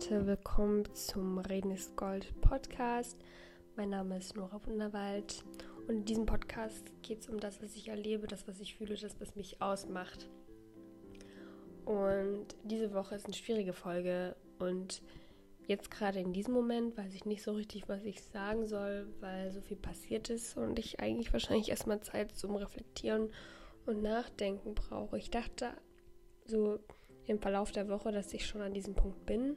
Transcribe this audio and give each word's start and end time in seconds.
Leute, 0.00 0.26
willkommen 0.26 0.94
zum 0.94 1.38
Reden 1.38 1.72
ist 1.72 1.94
Gold 1.94 2.32
Podcast. 2.40 3.18
Mein 3.76 3.90
Name 3.90 4.16
ist 4.16 4.34
Nora 4.34 4.58
Wunderwald 4.64 5.44
und 5.86 5.94
in 5.94 6.04
diesem 6.06 6.24
Podcast 6.24 6.90
geht 7.02 7.20
es 7.20 7.28
um 7.28 7.38
das, 7.38 7.62
was 7.62 7.76
ich 7.76 7.88
erlebe, 7.88 8.26
das, 8.26 8.48
was 8.48 8.60
ich 8.60 8.76
fühle, 8.76 8.96
das, 8.96 9.20
was 9.20 9.36
mich 9.36 9.60
ausmacht. 9.60 10.30
Und 11.84 12.46
diese 12.64 12.94
Woche 12.94 13.14
ist 13.14 13.26
eine 13.26 13.34
schwierige 13.34 13.74
Folge 13.74 14.36
und 14.58 15.02
jetzt 15.66 15.90
gerade 15.90 16.18
in 16.18 16.32
diesem 16.32 16.54
Moment 16.54 16.96
weiß 16.96 17.12
ich 17.12 17.26
nicht 17.26 17.42
so 17.42 17.52
richtig, 17.52 17.86
was 17.90 18.02
ich 18.04 18.22
sagen 18.22 18.66
soll, 18.66 19.06
weil 19.20 19.50
so 19.50 19.60
viel 19.60 19.76
passiert 19.76 20.30
ist 20.30 20.56
und 20.56 20.78
ich 20.78 21.00
eigentlich 21.00 21.30
wahrscheinlich 21.34 21.68
erstmal 21.68 22.00
Zeit 22.00 22.34
zum 22.34 22.56
Reflektieren 22.56 23.30
und 23.84 24.00
Nachdenken 24.00 24.74
brauche. 24.74 25.18
Ich 25.18 25.30
dachte 25.30 25.74
so 26.46 26.78
im 27.26 27.38
Verlauf 27.38 27.70
der 27.70 27.90
Woche, 27.90 28.12
dass 28.12 28.32
ich 28.32 28.46
schon 28.46 28.62
an 28.62 28.72
diesem 28.72 28.94
Punkt 28.94 29.26
bin. 29.26 29.56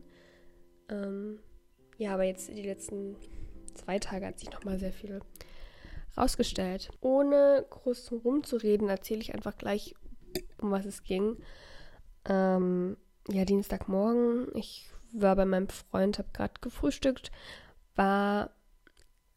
Ähm, 0.89 1.39
ja, 1.97 2.13
aber 2.13 2.23
jetzt 2.23 2.49
die 2.49 2.63
letzten 2.63 3.15
zwei 3.73 3.99
Tage 3.99 4.27
hat 4.27 4.39
sich 4.39 4.51
nochmal 4.51 4.79
sehr 4.79 4.93
viel 4.93 5.21
rausgestellt. 6.17 6.89
Ohne 7.01 7.65
groß 7.69 8.11
rumzureden, 8.23 8.89
erzähle 8.89 9.21
ich 9.21 9.33
einfach 9.33 9.57
gleich, 9.57 9.95
um 10.59 10.71
was 10.71 10.85
es 10.85 11.03
ging. 11.03 11.37
Ähm, 12.25 12.97
ja, 13.29 13.45
Dienstagmorgen. 13.45 14.47
Ich 14.55 14.89
war 15.13 15.35
bei 15.35 15.45
meinem 15.45 15.69
Freund, 15.69 16.17
habe 16.17 16.29
gerade 16.33 16.53
gefrühstückt, 16.61 17.31
war 17.95 18.51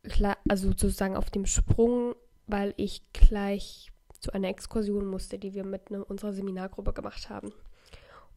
klar, 0.02 0.38
also 0.48 0.68
sozusagen 0.68 1.16
auf 1.16 1.30
dem 1.30 1.46
Sprung, 1.46 2.14
weil 2.46 2.72
ich 2.76 3.02
gleich 3.12 3.92
zu 4.20 4.32
einer 4.32 4.48
Exkursion 4.48 5.06
musste, 5.06 5.38
die 5.38 5.54
wir 5.54 5.64
mit 5.64 5.90
ne, 5.90 6.04
unserer 6.04 6.32
Seminargruppe 6.32 6.92
gemacht 6.92 7.28
haben. 7.28 7.52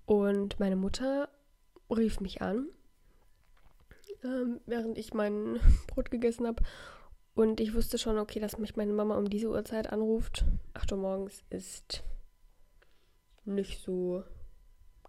Und 0.05 0.59
meine 0.59 0.76
Mutter 0.76 1.30
rief 1.89 2.19
mich 2.19 2.41
an, 2.41 2.67
ähm, 4.23 4.62
während 4.66 4.98
ich 4.98 5.14
mein 5.14 5.59
Brot 5.88 6.12
gegessen 6.12 6.48
habe. 6.48 6.64
Und 7.36 7.59
ich 7.59 7.73
wusste 7.73 7.98
schon, 7.98 8.17
okay, 8.17 8.39
dass 8.39 8.58
mich 8.58 8.75
meine 8.75 8.94
Mama 8.94 9.17
um 9.17 9.30
diese 9.30 9.50
Uhrzeit 9.50 9.92
anruft. 9.92 10.44
8 10.73 10.92
Uhr 10.92 10.98
morgens 10.98 11.44
ist 11.50 12.03
nicht 13.45 13.81
so 13.81 14.23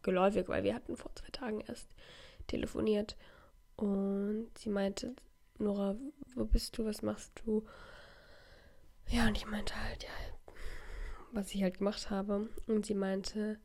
geläufig, 0.03 0.49
weil 0.49 0.63
wir 0.63 0.75
hatten 0.75 0.97
vor 0.97 1.15
zwei 1.15 1.29
Tagen 1.33 1.61
erst 1.61 1.89
telefoniert. 2.47 3.17
Und 3.77 4.51
sie 4.57 4.71
meinte, 4.71 5.15
Nora, 5.59 5.97
wo 6.35 6.45
bist 6.45 6.79
du? 6.79 6.85
Was 6.85 7.03
machst 7.03 7.33
du? 7.45 7.65
Ja, 9.09 9.27
und 9.27 9.37
ich 9.37 9.47
meinte 9.47 9.75
halt, 9.75 10.05
ja, 10.05 10.55
was 11.33 11.53
ich 11.53 11.63
halt 11.63 11.79
gemacht 11.79 12.11
habe. 12.11 12.49
Und 12.67 12.87
sie 12.87 12.95
meinte, 12.95 13.59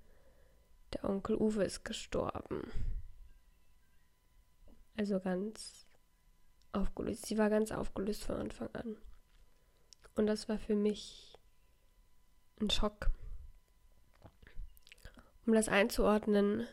der 0.93 1.09
Onkel 1.09 1.35
Uwe 1.35 1.63
ist 1.63 1.85
gestorben. 1.85 2.71
Also 4.97 5.19
ganz 5.19 5.85
aufgelöst. 6.71 7.25
Sie 7.25 7.37
war 7.37 7.49
ganz 7.49 7.71
aufgelöst 7.71 8.23
von 8.23 8.35
Anfang 8.35 8.69
an. 8.73 8.97
Und 10.15 10.27
das 10.27 10.47
war 10.47 10.57
für 10.57 10.75
mich 10.75 11.37
ein 12.61 12.69
Schock. 12.69 13.09
Um 15.45 15.53
das 15.53 15.67
einzuordnen, 15.67 16.65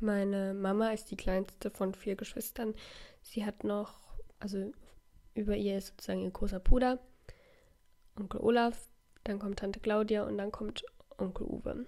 meine 0.00 0.52
Mama 0.52 0.90
ist 0.90 1.10
die 1.10 1.16
kleinste 1.16 1.70
von 1.70 1.94
vier 1.94 2.16
Geschwistern. 2.16 2.74
Sie 3.22 3.44
hat 3.44 3.64
noch, 3.64 4.00
also 4.38 4.72
über 5.34 5.56
ihr 5.56 5.78
ist 5.78 5.88
sozusagen 5.88 6.22
ihr 6.22 6.30
großer 6.30 6.60
Bruder, 6.60 6.98
Onkel 8.16 8.40
Olaf, 8.40 8.88
dann 9.24 9.38
kommt 9.38 9.60
Tante 9.60 9.80
Claudia 9.80 10.24
und 10.24 10.36
dann 10.36 10.52
kommt 10.52 10.84
Onkel 11.16 11.46
Uwe. 11.46 11.86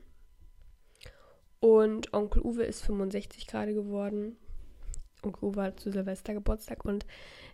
Und 1.61 2.13
Onkel 2.15 2.43
Uwe 2.43 2.65
ist 2.65 2.83
65 2.83 3.47
gerade 3.47 3.75
geworden. 3.75 4.37
Onkel 5.23 5.49
Uwe 5.49 5.63
hat 5.63 5.81
zu 5.81 5.91
Silvester 5.91 6.35
Geburtstag 6.35 6.85
und 6.85 7.07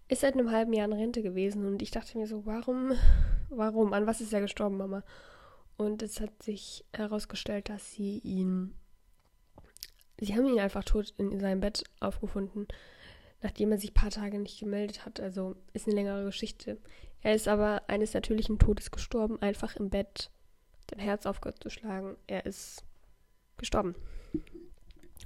ist 0.09 0.21
seit 0.21 0.35
einem 0.35 0.51
halben 0.51 0.73
Jahr 0.73 0.87
in 0.87 0.93
Rente 0.93 1.23
gewesen. 1.23 1.67
Und 1.67 1.83
ich 1.83 1.91
dachte 1.91 2.19
mir 2.19 2.27
so, 2.27 2.45
warum, 2.47 2.93
warum, 3.49 3.93
an 3.93 4.07
was 4.07 4.21
ist 4.21 4.33
er 4.33 4.41
gestorben, 4.41 4.77
Mama? 4.77 5.03
Und 5.77 6.03
es 6.03 6.21
hat 6.21 6.43
sich 6.43 6.85
herausgestellt, 6.93 7.69
dass 7.69 7.93
sie 7.93 8.19
ihn, 8.19 8.75
sie 10.21 10.35
haben 10.35 10.47
ihn 10.47 10.61
einfach 10.61 10.85
tot 10.85 11.15
in 11.19 11.41
seinem 11.41 11.61
Bett 11.61 11.85
aufgefunden, 12.01 12.69
nachdem 13.43 13.73
er 13.73 13.79
sich 13.79 13.91
ein 13.91 13.95
paar 13.95 14.11
Tage 14.11 14.39
nicht 14.39 14.61
gemeldet 14.61 15.05
hat. 15.05 15.21
Also 15.21 15.57
ist 15.73 15.87
eine 15.87 15.97
längere 15.97 16.25
Geschichte. 16.25 16.79
Er 17.23 17.35
ist 17.35 17.49
aber 17.49 17.83
eines 17.89 18.15
natürlichen 18.15 18.59
Todes 18.59 18.91
gestorben, 18.91 19.41
einfach 19.41 19.77
im 19.77 19.91
Bett, 19.91 20.31
sein 20.91 20.99
Herz 20.99 21.25
aufgehört 21.25 21.63
zu 21.63 21.71
schlagen. 21.71 22.17
Er 22.27 22.45
ist 22.45 22.85
gestorben. 23.57 23.95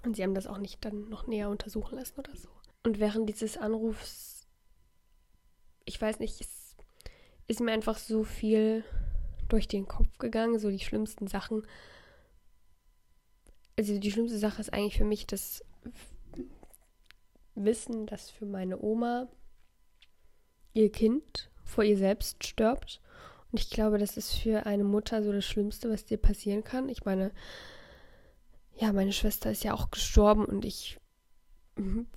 Und 0.06 0.14
sie 0.14 0.22
haben 0.22 0.34
das 0.34 0.46
auch 0.46 0.58
nicht 0.58 0.84
dann 0.84 1.08
noch 1.08 1.26
näher 1.26 1.50
untersuchen 1.50 1.98
lassen 1.98 2.20
oder 2.20 2.34
so. 2.36 2.48
Und 2.84 3.00
während 3.00 3.28
dieses 3.28 3.56
Anrufs, 3.56 4.46
ich 5.84 6.00
weiß 6.00 6.20
nicht, 6.20 6.40
es 6.40 6.76
ist 7.48 7.60
mir 7.60 7.72
einfach 7.72 7.98
so 7.98 8.22
viel 8.22 8.84
durch 9.48 9.66
den 9.66 9.88
Kopf 9.88 10.16
gegangen, 10.18 10.60
so 10.60 10.70
die 10.70 10.78
schlimmsten 10.78 11.26
Sachen. 11.26 11.66
Also 13.76 13.98
die 13.98 14.12
schlimmste 14.12 14.38
Sache 14.38 14.60
ist 14.60 14.72
eigentlich 14.72 14.96
für 14.96 15.04
mich 15.04 15.26
das 15.26 15.64
Wissen, 17.56 18.06
dass 18.06 18.30
für 18.30 18.46
meine 18.46 18.80
Oma 18.80 19.26
ihr 20.72 20.92
Kind 20.92 21.50
vor 21.64 21.82
ihr 21.82 21.98
selbst 21.98 22.46
stirbt. 22.46 23.00
Und 23.50 23.58
ich 23.58 23.70
glaube, 23.70 23.98
das 23.98 24.16
ist 24.16 24.34
für 24.34 24.66
eine 24.66 24.84
Mutter 24.84 25.24
so 25.24 25.32
das 25.32 25.44
Schlimmste, 25.44 25.90
was 25.90 26.04
dir 26.04 26.18
passieren 26.18 26.62
kann. 26.62 26.88
Ich 26.88 27.04
meine, 27.04 27.32
ja, 28.78 28.92
meine 28.92 29.12
Schwester 29.12 29.50
ist 29.50 29.64
ja 29.64 29.74
auch 29.74 29.90
gestorben 29.90 30.44
und 30.44 30.64
ich 30.64 30.98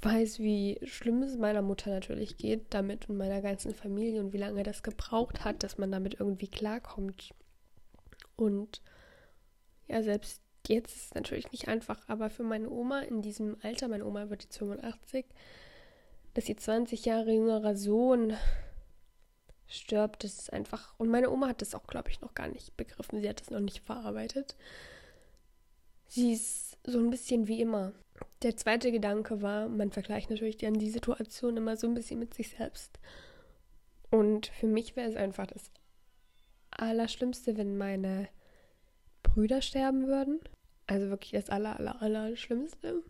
weiß, 0.02 0.40
wie 0.40 0.80
schlimm 0.84 1.22
es 1.22 1.38
meiner 1.38 1.62
Mutter 1.62 1.90
natürlich 1.90 2.38
geht 2.38 2.74
damit 2.74 3.10
und 3.10 3.18
meiner 3.18 3.42
ganzen 3.42 3.74
Familie 3.74 4.22
und 4.22 4.32
wie 4.32 4.38
lange 4.38 4.64
das 4.64 4.84
gebraucht 4.84 5.44
hat, 5.44 5.64
dass 5.64 5.78
man 5.78 5.92
damit 5.92 6.20
irgendwie 6.20 6.48
klarkommt. 6.48 7.34
Und 8.38 8.82
ja, 9.88 10.02
selbst 10.02 10.42
jetzt 10.68 10.96
ist 10.96 11.06
es 11.08 11.14
natürlich 11.14 11.52
nicht 11.52 11.68
einfach, 11.68 12.00
aber 12.08 12.30
für 12.30 12.44
meine 12.44 12.70
Oma 12.70 13.02
in 13.02 13.22
diesem 13.22 13.58
Alter, 13.62 13.90
meine 13.90 14.06
Oma 14.06 14.30
wird 14.30 14.44
jetzt 14.44 14.58
85, 14.60 15.26
dass 16.36 16.48
ihr 16.48 16.56
20 16.56 17.04
Jahre 17.04 17.34
jüngerer 17.34 17.76
Sohn 17.76 18.38
stirbt, 19.68 20.24
das 20.24 20.40
ist 20.40 20.54
einfach. 20.54 20.94
Und 20.98 21.10
meine 21.10 21.30
Oma 21.30 21.50
hat 21.50 21.62
das 21.62 21.76
auch, 21.76 21.86
glaube 21.86 22.10
ich, 22.10 22.22
noch 22.22 22.34
gar 22.34 22.48
nicht 22.48 22.78
begriffen. 22.78 23.20
Sie 23.20 23.28
hat 23.28 23.42
das 23.42 23.50
noch 23.50 23.60
nicht 23.60 23.82
verarbeitet. 23.82 24.56
Sie 26.10 26.34
ist 26.34 26.78
so 26.84 26.98
ein 26.98 27.12
bisschen 27.12 27.48
wie 27.48 27.62
immer. 27.62 27.94
Der 28.42 28.58
zweite 28.58 28.92
Gedanke 28.92 29.44
war, 29.44 29.70
man 29.70 29.92
vergleicht 29.92 30.32
natürlich 30.32 30.58
dann 30.58 30.74
die 30.74 30.90
Situation 30.90 31.56
immer 31.56 31.78
so 31.78 31.88
ein 31.88 31.94
bisschen 31.94 32.20
mit 32.20 32.34
sich 32.34 32.50
selbst. 32.50 33.00
Und 34.10 34.48
für 34.48 34.66
mich 34.66 34.96
wäre 34.96 35.08
es 35.08 35.16
einfach 35.16 35.46
das 35.46 35.72
Allerschlimmste, 36.72 37.58
wenn 37.58 37.78
meine 37.78 38.28
Brüder 39.22 39.62
sterben 39.62 40.08
würden. 40.08 40.40
Also 40.88 41.10
wirklich 41.10 41.32
das 41.32 41.52
Aller, 41.52 41.78
Aller, 41.78 42.02
Allerschlimmste. 42.02 43.04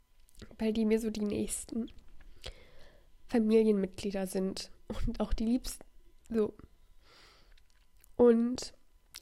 Weil 0.58 0.74
die 0.74 0.84
mir 0.84 1.00
so 1.00 1.10
die 1.10 1.24
nächsten 1.24 1.90
Familienmitglieder 3.28 4.28
sind. 4.28 4.72
Und 4.90 5.22
auch 5.22 5.31
die 5.31 5.46
liebsten. 5.46 5.86
So. 6.30 6.54
Und 8.18 8.74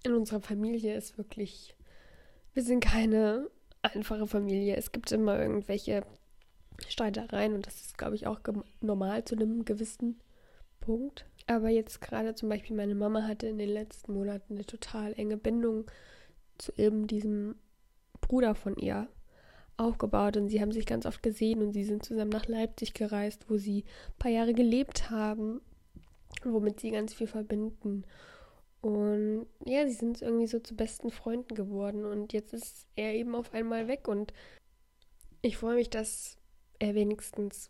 in 0.04 0.14
unserer 0.14 0.42
Familie 0.42 0.96
ist 0.98 1.20
wirklich, 1.20 1.76
wir 2.54 2.64
sind 2.64 2.80
keine 2.80 3.52
einfache 3.82 4.28
Familie. 4.28 4.76
Es 4.76 4.92
gibt 4.92 5.12
immer 5.12 5.40
irgendwelche 5.40 6.04
Streitereien 6.88 7.54
und 7.54 7.66
das 7.66 7.82
ist, 7.82 7.98
glaube 7.98 8.16
ich, 8.16 8.28
auch 8.28 8.40
normal 8.82 9.26
zu 9.26 9.36
einem 9.36 9.66
gewissen 9.66 10.20
Punkt. 10.80 11.26
Aber 11.48 11.70
jetzt 11.70 12.02
gerade 12.02 12.36
zum 12.36 12.50
Beispiel 12.50 12.76
meine 12.76 12.96
Mama 12.96 13.24
hatte 13.24 13.48
in 13.48 13.58
den 13.58 13.70
letzten 13.70 14.14
Monaten 14.14 14.56
eine 14.56 14.66
total 14.66 15.14
enge 15.14 15.38
Bindung 15.38 15.90
zu 16.58 16.72
eben 16.78 17.08
diesem 17.08 17.56
Bruder 18.22 18.56
von 18.56 18.76
ihr 18.76 19.08
aufgebaut 19.78 20.38
und 20.38 20.50
sie 20.50 20.60
haben 20.60 20.72
sich 20.72 20.86
ganz 20.86 21.06
oft 21.06 21.22
gesehen 21.22 21.62
und 21.62 21.74
sie 21.74 21.84
sind 21.84 22.04
zusammen 22.04 22.32
nach 22.32 22.48
Leipzig 22.48 22.94
gereist, 22.94 23.46
wo 23.48 23.58
sie 23.58 23.84
ein 23.84 24.18
paar 24.18 24.32
Jahre 24.32 24.54
gelebt 24.54 25.10
haben, 25.12 25.62
womit 26.44 26.80
sie 26.80 26.92
ganz 26.92 27.14
viel 27.14 27.28
verbinden. 27.28 28.04
Und 28.82 29.48
ja, 29.66 29.88
sie 29.88 29.94
sind 29.94 30.22
irgendwie 30.22 30.48
so 30.48 30.60
zu 30.60 30.76
besten 30.76 31.12
Freunden 31.12 31.56
geworden. 31.56 32.06
Und 32.06 32.34
jetzt 32.34 32.54
ist 32.54 32.86
er 32.96 33.14
eben 33.14 33.36
auf 33.36 33.54
einmal 33.54 33.88
weg. 33.88 34.08
Und 34.08 34.34
ich 35.42 35.58
freue 35.58 35.76
mich, 35.76 35.90
dass 35.90 36.38
er 36.80 36.96
wenigstens 36.96 37.70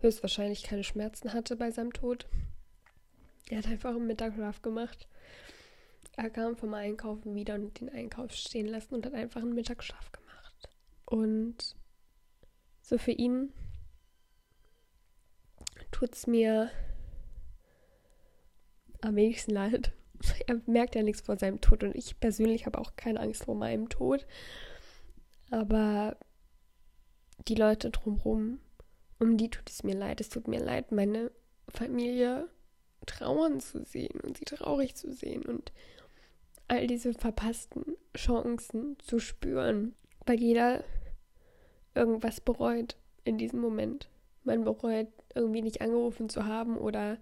höchstwahrscheinlich 0.00 0.64
keine 0.64 0.84
Schmerzen 0.84 1.32
hatte 1.32 1.56
bei 1.56 1.70
seinem 1.70 1.92
Tod. 1.92 2.26
Er 3.48 3.58
hat 3.58 3.66
einfach 3.66 3.90
einen 3.90 4.06
Mittagsschlaf 4.06 4.62
gemacht. 4.62 5.08
Er 6.16 6.30
kam 6.30 6.56
vom 6.56 6.74
Einkaufen 6.74 7.34
wieder 7.34 7.54
und 7.54 7.80
den 7.80 7.88
Einkauf 7.88 8.32
stehen 8.32 8.66
lassen 8.66 8.94
und 8.94 9.06
hat 9.06 9.14
einfach 9.14 9.40
einen 9.40 9.54
Mittagsschlaf 9.54 10.12
gemacht. 10.12 10.68
Und 11.06 11.76
so 12.82 12.98
für 12.98 13.12
ihn 13.12 13.52
tut 15.90 16.14
es 16.14 16.26
mir 16.26 16.70
am 19.00 19.16
wenigsten 19.16 19.52
leid, 19.52 19.92
er 20.46 20.60
merkt 20.66 20.94
ja 20.94 21.02
nichts 21.02 21.22
vor 21.22 21.38
seinem 21.38 21.60
Tod 21.60 21.82
und 21.84 21.94
ich 21.94 22.18
persönlich 22.20 22.66
habe 22.66 22.78
auch 22.78 22.96
keine 22.96 23.20
Angst 23.20 23.44
vor 23.44 23.54
meinem 23.54 23.88
Tod. 23.88 24.26
Aber 25.50 26.16
die 27.48 27.54
Leute 27.54 27.90
drumherum, 27.90 28.60
um 29.18 29.36
die 29.36 29.50
tut 29.50 29.68
es 29.68 29.82
mir 29.82 29.94
leid. 29.94 30.20
Es 30.20 30.28
tut 30.28 30.48
mir 30.48 30.60
leid, 30.60 30.92
meine 30.92 31.30
Familie 31.68 32.48
trauern 33.06 33.60
zu 33.60 33.84
sehen 33.84 34.20
und 34.20 34.38
sie 34.38 34.44
traurig 34.44 34.94
zu 34.94 35.12
sehen 35.12 35.44
und 35.44 35.72
all 36.68 36.86
diese 36.86 37.12
verpassten 37.12 37.96
Chancen 38.16 38.96
zu 39.00 39.18
spüren, 39.18 39.94
weil 40.24 40.40
jeder 40.40 40.84
irgendwas 41.94 42.40
bereut 42.40 42.96
in 43.24 43.38
diesem 43.38 43.60
Moment. 43.60 44.08
Man 44.44 44.64
bereut 44.64 45.08
irgendwie 45.34 45.62
nicht 45.62 45.80
angerufen 45.80 46.28
zu 46.28 46.46
haben 46.46 46.76
oder 46.76 47.18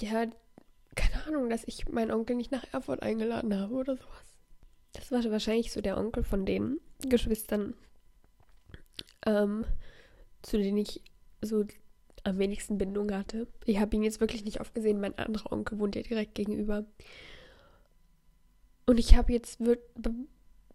ja, 0.00 0.26
keine 0.94 1.24
Ahnung, 1.26 1.48
dass 1.48 1.64
ich 1.64 1.88
meinen 1.88 2.10
Onkel 2.10 2.36
nicht 2.36 2.52
nach 2.52 2.64
Erfurt 2.72 3.02
eingeladen 3.02 3.58
habe 3.58 3.74
oder 3.74 3.96
sowas. 3.96 4.34
Das 4.92 5.10
war 5.10 5.24
wahrscheinlich 5.30 5.72
so 5.72 5.80
der 5.80 5.96
Onkel 5.96 6.22
von 6.22 6.44
den 6.44 6.78
Geschwistern, 7.00 7.74
ähm, 9.24 9.64
zu 10.42 10.58
denen 10.58 10.76
ich 10.76 11.02
so 11.40 11.64
am 12.24 12.38
wenigsten 12.38 12.78
Bindung 12.78 13.12
hatte. 13.12 13.48
Ich 13.64 13.78
habe 13.78 13.96
ihn 13.96 14.02
jetzt 14.02 14.20
wirklich 14.20 14.44
nicht 14.44 14.60
oft 14.60 14.74
gesehen. 14.74 15.00
Mein 15.00 15.18
anderer 15.18 15.50
Onkel 15.50 15.78
wohnt 15.78 15.96
ja 15.96 16.02
direkt 16.02 16.34
gegenüber. 16.34 16.84
Und 18.86 18.98
ich 18.98 19.16
habe 19.16 19.32
jetzt, 19.32 19.60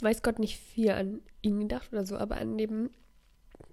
weiß 0.01 0.23
Gott, 0.23 0.39
nicht 0.39 0.57
viel 0.57 0.91
an 0.91 1.21
ihn 1.41 1.59
gedacht 1.59 1.91
oder 1.91 2.05
so, 2.05 2.17
aber 2.17 2.37
an 2.37 2.57
dem 2.57 2.89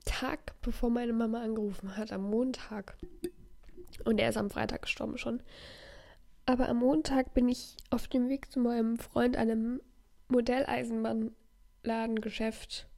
Tag, 0.04 0.60
bevor 0.60 0.90
meine 0.90 1.12
Mama 1.12 1.42
angerufen 1.42 1.96
hat, 1.96 2.12
am 2.12 2.28
Montag, 2.28 2.96
und 4.04 4.18
er 4.18 4.28
ist 4.28 4.36
am 4.36 4.50
Freitag 4.50 4.82
gestorben 4.82 5.18
schon, 5.18 5.42
aber 6.46 6.68
am 6.68 6.78
Montag 6.78 7.34
bin 7.34 7.48
ich 7.48 7.76
auf 7.90 8.06
dem 8.08 8.28
Weg 8.28 8.50
zu 8.52 8.60
meinem 8.60 8.98
Freund 8.98 9.36
einem 9.36 9.80
Modelleisenbahnladengeschäft 10.28 12.88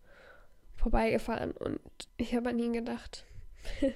vorbeigefahren 0.75 1.53
und 1.53 1.81
ich 2.17 2.35
habe 2.35 2.49
an 2.51 2.59
ihn 2.59 2.73
gedacht. 2.73 3.25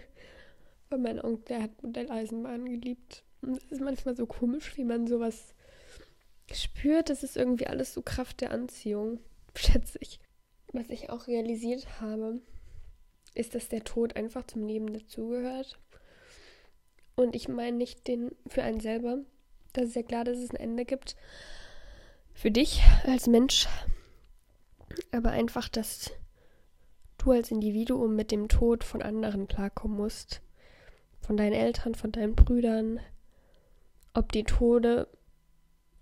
Weil 0.90 0.98
mein 0.98 1.24
Onkel, 1.24 1.56
der 1.56 1.62
hat 1.62 1.82
Modelleisenbahn 1.82 2.66
geliebt. 2.66 3.24
Und 3.42 3.56
es 3.56 3.64
ist 3.64 3.80
manchmal 3.80 4.16
so 4.16 4.26
komisch, 4.26 4.76
wie 4.76 4.84
man 4.84 5.06
sowas 5.06 5.54
spürt. 6.52 7.08
Das 7.10 7.22
ist 7.22 7.36
irgendwie 7.36 7.68
alles 7.68 7.94
so 7.94 8.02
Kraft 8.02 8.40
der 8.40 8.50
Anziehung, 8.50 9.20
schätze 9.54 9.98
ich. 10.00 10.18
Was 10.72 10.90
ich 10.90 11.10
auch 11.10 11.26
realisiert 11.26 12.00
habe, 12.00 12.40
ist, 13.34 13.54
dass 13.54 13.68
der 13.68 13.84
Tod 13.84 14.16
einfach 14.16 14.46
zum 14.46 14.66
Leben 14.66 14.92
dazugehört. 14.92 15.78
Und 17.16 17.34
ich 17.34 17.48
meine 17.48 17.76
nicht 17.76 18.06
den 18.08 18.30
für 18.46 18.62
einen 18.62 18.80
selber. 18.80 19.18
Das 19.72 19.86
ist 19.86 19.96
ja 19.96 20.02
klar, 20.02 20.24
dass 20.24 20.38
es 20.38 20.50
ein 20.50 20.56
Ende 20.56 20.84
gibt. 20.84 21.16
Für 22.32 22.50
dich 22.50 22.82
als 23.04 23.26
Mensch. 23.26 23.68
Aber 25.12 25.30
einfach, 25.30 25.68
dass 25.68 26.10
du 27.18 27.32
als 27.32 27.50
Individuum 27.50 28.16
mit 28.16 28.30
dem 28.30 28.48
Tod 28.48 28.82
von 28.82 29.02
anderen 29.02 29.46
klarkommen 29.46 29.96
musst. 29.96 30.40
Von 31.20 31.36
deinen 31.36 31.52
Eltern, 31.52 31.94
von 31.94 32.12
deinen 32.12 32.34
Brüdern. 32.34 33.00
Ob 34.14 34.32
die 34.32 34.44
Tode 34.44 35.06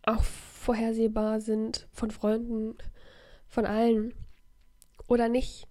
auch 0.03 0.23
vorhersehbar 0.23 1.41
sind, 1.41 1.87
von 1.93 2.11
Freunden, 2.11 2.76
von 3.47 3.67
allen. 3.67 4.15
Oder 5.09 5.29
nicht. 5.29 5.67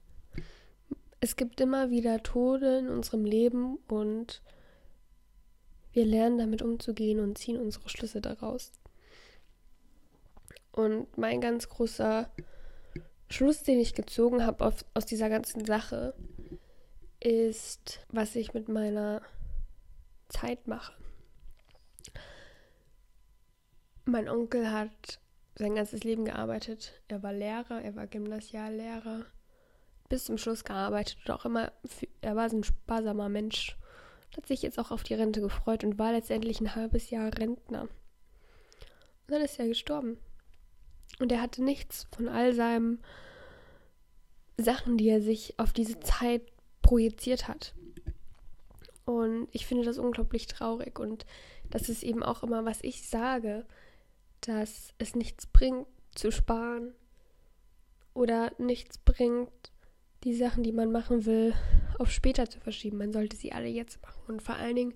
Es 1.20 1.36
gibt 1.36 1.60
immer 1.62 1.90
wieder 1.90 2.22
Tode 2.22 2.78
in 2.80 2.90
unserem 2.90 3.26
Leben 3.26 3.78
und 3.88 4.42
wir 5.98 6.06
lernen 6.06 6.38
damit 6.38 6.62
umzugehen 6.62 7.20
und 7.20 7.40
ziehen 7.40 7.60
unsere 7.60 7.90
Schlüsse 7.90 8.22
daraus. 8.22 8.72
Und 10.72 11.18
mein 11.18 11.42
ganz 11.42 11.70
großer 11.70 12.30
Schluss, 13.32 13.64
den 13.64 13.80
ich 13.80 13.96
gezogen 13.96 14.46
habe 14.46 14.64
aus 14.94 15.06
dieser 15.08 15.28
ganzen 15.28 15.66
Sache, 15.66 16.14
ist, 17.20 18.06
was 18.10 18.36
ich 18.36 18.54
mit 18.54 18.70
meiner 18.70 19.24
Zeit 20.30 20.68
mache. 20.68 20.94
Mein 24.06 24.30
Onkel 24.30 24.72
hat 24.72 25.20
sein 25.56 25.74
ganzes 25.74 26.04
Leben 26.04 26.26
gearbeitet. 26.26 27.02
Er 27.08 27.24
war 27.24 27.34
Lehrer, 27.34 27.82
er 27.82 27.96
war 27.96 28.06
Gymnasiallehrer, 28.06 29.26
bis 30.10 30.26
zum 30.26 30.38
Schluss 30.38 30.64
gearbeitet 30.64 31.18
und 31.26 31.32
auch 31.32 31.46
immer, 31.46 31.72
er 32.22 32.36
war 32.36 32.44
ein 32.44 32.64
sparsamer 32.64 33.30
Mensch. 33.30 33.76
Hat 34.36 34.46
sich 34.46 34.62
jetzt 34.62 34.78
auch 34.80 34.92
auf 34.92 35.04
die 35.04 35.14
Rente 35.14 35.42
gefreut 35.42 35.84
und 35.84 35.98
war 35.98 36.12
letztendlich 36.12 36.60
ein 36.62 36.76
halbes 36.76 37.10
Jahr 37.10 37.36
Rentner. 37.38 37.82
Und 37.82 37.90
dann 39.28 39.42
ist 39.42 39.60
er 39.60 39.68
gestorben. 39.68 40.18
Und 41.20 41.32
er 41.32 41.42
hatte 41.42 41.64
nichts 41.64 42.08
von 42.16 42.28
all 42.28 42.54
seinen 42.54 43.00
Sachen, 44.58 44.98
die 44.98 45.10
er 45.10 45.22
sich 45.22 45.58
auf 45.58 45.74
diese 45.74 46.00
Zeit 46.00 46.42
projiziert 46.82 47.48
hat. 47.48 47.74
Und 49.06 49.48
ich 49.52 49.66
finde 49.66 49.86
das 49.86 49.98
unglaublich 49.98 50.48
traurig. 50.48 51.00
Und 51.00 51.26
das 51.70 51.90
ist 51.90 52.04
eben 52.04 52.24
auch 52.24 52.44
immer, 52.44 52.66
was 52.66 52.84
ich 52.84 53.08
sage, 53.08 53.66
dass 54.42 54.94
es 54.98 55.16
nichts 55.16 55.48
bringt 55.48 55.88
zu 56.14 56.32
sparen 56.32 56.94
oder 58.14 58.52
nichts 58.58 58.98
bringt, 58.98 59.50
die 60.24 60.34
Sachen, 60.36 60.64
die 60.64 60.72
man 60.72 60.92
machen 60.92 61.26
will, 61.26 61.54
auf 62.00 62.12
später 62.12 62.50
zu 62.50 62.60
verschieben. 62.60 62.98
Man 62.98 63.14
sollte 63.14 63.36
sie 63.36 63.52
alle 63.52 63.68
jetzt 63.68 64.02
machen. 64.02 64.24
Und 64.28 64.42
vor 64.42 64.56
allen 64.56 64.76
Dingen 64.76 64.94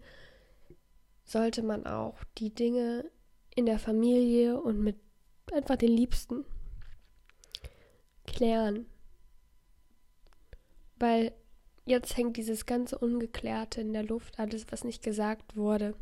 sollte 1.24 1.64
man 1.64 1.86
auch 1.86 2.24
die 2.38 2.54
Dinge 2.54 3.10
in 3.56 3.66
der 3.66 3.80
Familie 3.80 4.60
und 4.60 4.80
mit 4.80 4.98
einfach 5.52 5.76
den 5.76 5.92
Liebsten 5.92 6.46
klären. 8.26 8.86
Weil 10.98 11.34
jetzt 11.86 12.16
hängt 12.16 12.38
dieses 12.38 12.66
ganze 12.66 12.98
Ungeklärte 12.98 13.82
in 13.82 13.94
der 13.94 14.04
Luft, 14.04 14.40
alles, 14.40 14.66
was 14.70 14.84
nicht 14.84 15.04
gesagt 15.04 15.56
wurde, 15.56 15.96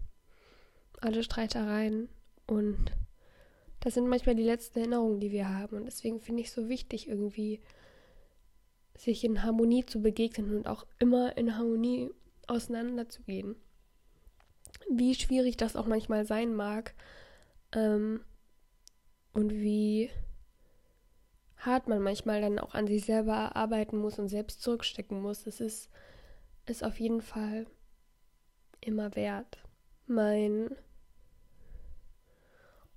alle 1.00 1.24
Streitereien 1.24 2.10
und 2.46 2.92
das 3.80 3.94
sind 3.94 4.08
manchmal 4.08 4.36
die 4.36 4.44
letzten 4.44 4.80
Erinnerungen, 4.80 5.20
die 5.20 5.32
wir 5.32 5.50
haben. 5.50 5.78
Und 5.78 5.86
deswegen 5.86 6.20
finde 6.20 6.42
ich 6.42 6.48
es 6.48 6.54
so 6.54 6.68
wichtig, 6.68 7.08
irgendwie 7.08 7.62
sich 9.00 9.24
in 9.24 9.44
Harmonie 9.44 9.86
zu 9.86 10.02
begegnen 10.02 10.58
und 10.58 10.68
auch 10.68 10.86
immer 11.00 11.38
in 11.38 11.58
Harmonie 11.58 12.12
auseinanderzugehen. 12.48 13.56
Wie 14.90 15.16
schwierig 15.16 15.56
das 15.56 15.76
auch 15.76 15.86
manchmal 15.86 16.26
sein 16.26 16.54
mag 16.54 16.94
ähm, 17.72 18.26
und 19.32 19.52
wie 19.52 20.10
hart 21.58 21.88
man 21.88 22.02
manchmal 22.02 22.42
dann 22.42 22.60
auch 22.60 22.74
an 22.74 22.88
sich 22.88 23.06
selber 23.06 23.56
arbeiten 23.56 23.98
muss 23.98 24.20
und 24.20 24.28
selbst 24.28 24.62
zurückstecken 24.62 25.22
muss, 25.22 25.44
das 25.44 25.62
ist, 25.62 25.90
ist 26.66 26.84
auf 26.84 27.00
jeden 27.00 27.22
Fall 27.22 27.68
immer 28.82 29.16
wert. 29.16 29.60
Mein 30.08 30.76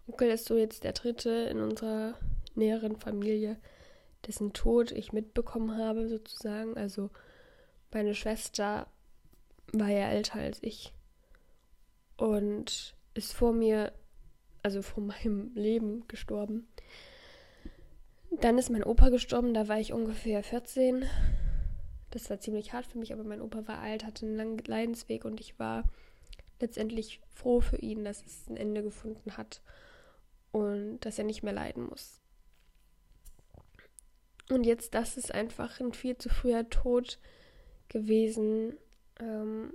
Onkel 0.09 0.31
ist 0.31 0.47
so 0.47 0.57
jetzt 0.57 0.83
der 0.83 0.93
dritte 0.93 1.31
in 1.31 1.61
unserer 1.61 2.15
näheren 2.55 2.97
Familie, 2.97 3.61
dessen 4.27 4.53
Tod 4.53 4.93
ich 4.93 5.13
mitbekommen 5.13 5.77
habe, 5.77 6.09
sozusagen. 6.09 6.77
Also 6.77 7.11
meine 7.93 8.15
Schwester 8.15 8.87
war 9.73 9.89
ja 9.89 10.09
älter 10.09 10.39
als 10.39 10.63
ich 10.63 10.93
und 12.17 12.95
ist 13.15 13.33
vor 13.33 13.53
mir, 13.53 13.93
also 14.63 14.83
vor 14.83 15.03
meinem 15.03 15.53
Leben 15.55 16.07
gestorben. 16.09 16.69
Dann 18.31 18.59
ist 18.59 18.71
mein 18.71 18.85
Opa 18.85 19.11
gestorben, 19.11 19.53
da 19.53 19.69
war 19.69 19.79
ich 19.79 19.93
ungefähr 19.93 20.43
14. 20.43 21.05
Das 22.11 22.31
war 22.31 22.41
ziemlich 22.41 22.73
hart 22.73 22.87
für 22.87 22.99
mich, 22.99 23.13
aber 23.13 23.25
mein 23.25 23.43
Opa 23.43 23.67
war 23.67 23.81
alt, 23.81 24.05
hatte 24.05 24.27
einen 24.27 24.37
langen 24.37 24.59
Leidensweg 24.59 25.25
und 25.25 25.41
ich 25.41 25.59
war 25.59 25.85
letztendlich 26.61 27.21
froh 27.35 27.61
für 27.61 27.79
ihn, 27.79 28.05
dass 28.05 28.25
es 28.25 28.49
ein 28.49 28.57
Ende 28.57 28.83
gefunden 28.83 29.37
hat 29.37 29.63
und 30.53 31.01
dass 31.01 31.19
er 31.19 31.25
nicht 31.25 31.43
mehr 31.43 31.53
leiden 31.53 31.87
muss. 31.87 32.22
Und 34.53 34.65
jetzt, 34.65 34.95
das 34.95 35.17
ist 35.17 35.33
einfach 35.33 35.81
ein 35.81 35.93
viel 35.93 36.17
zu 36.17 36.29
früher 36.29 36.69
Tod 36.69 37.19
gewesen, 37.89 38.77
ähm, 39.21 39.73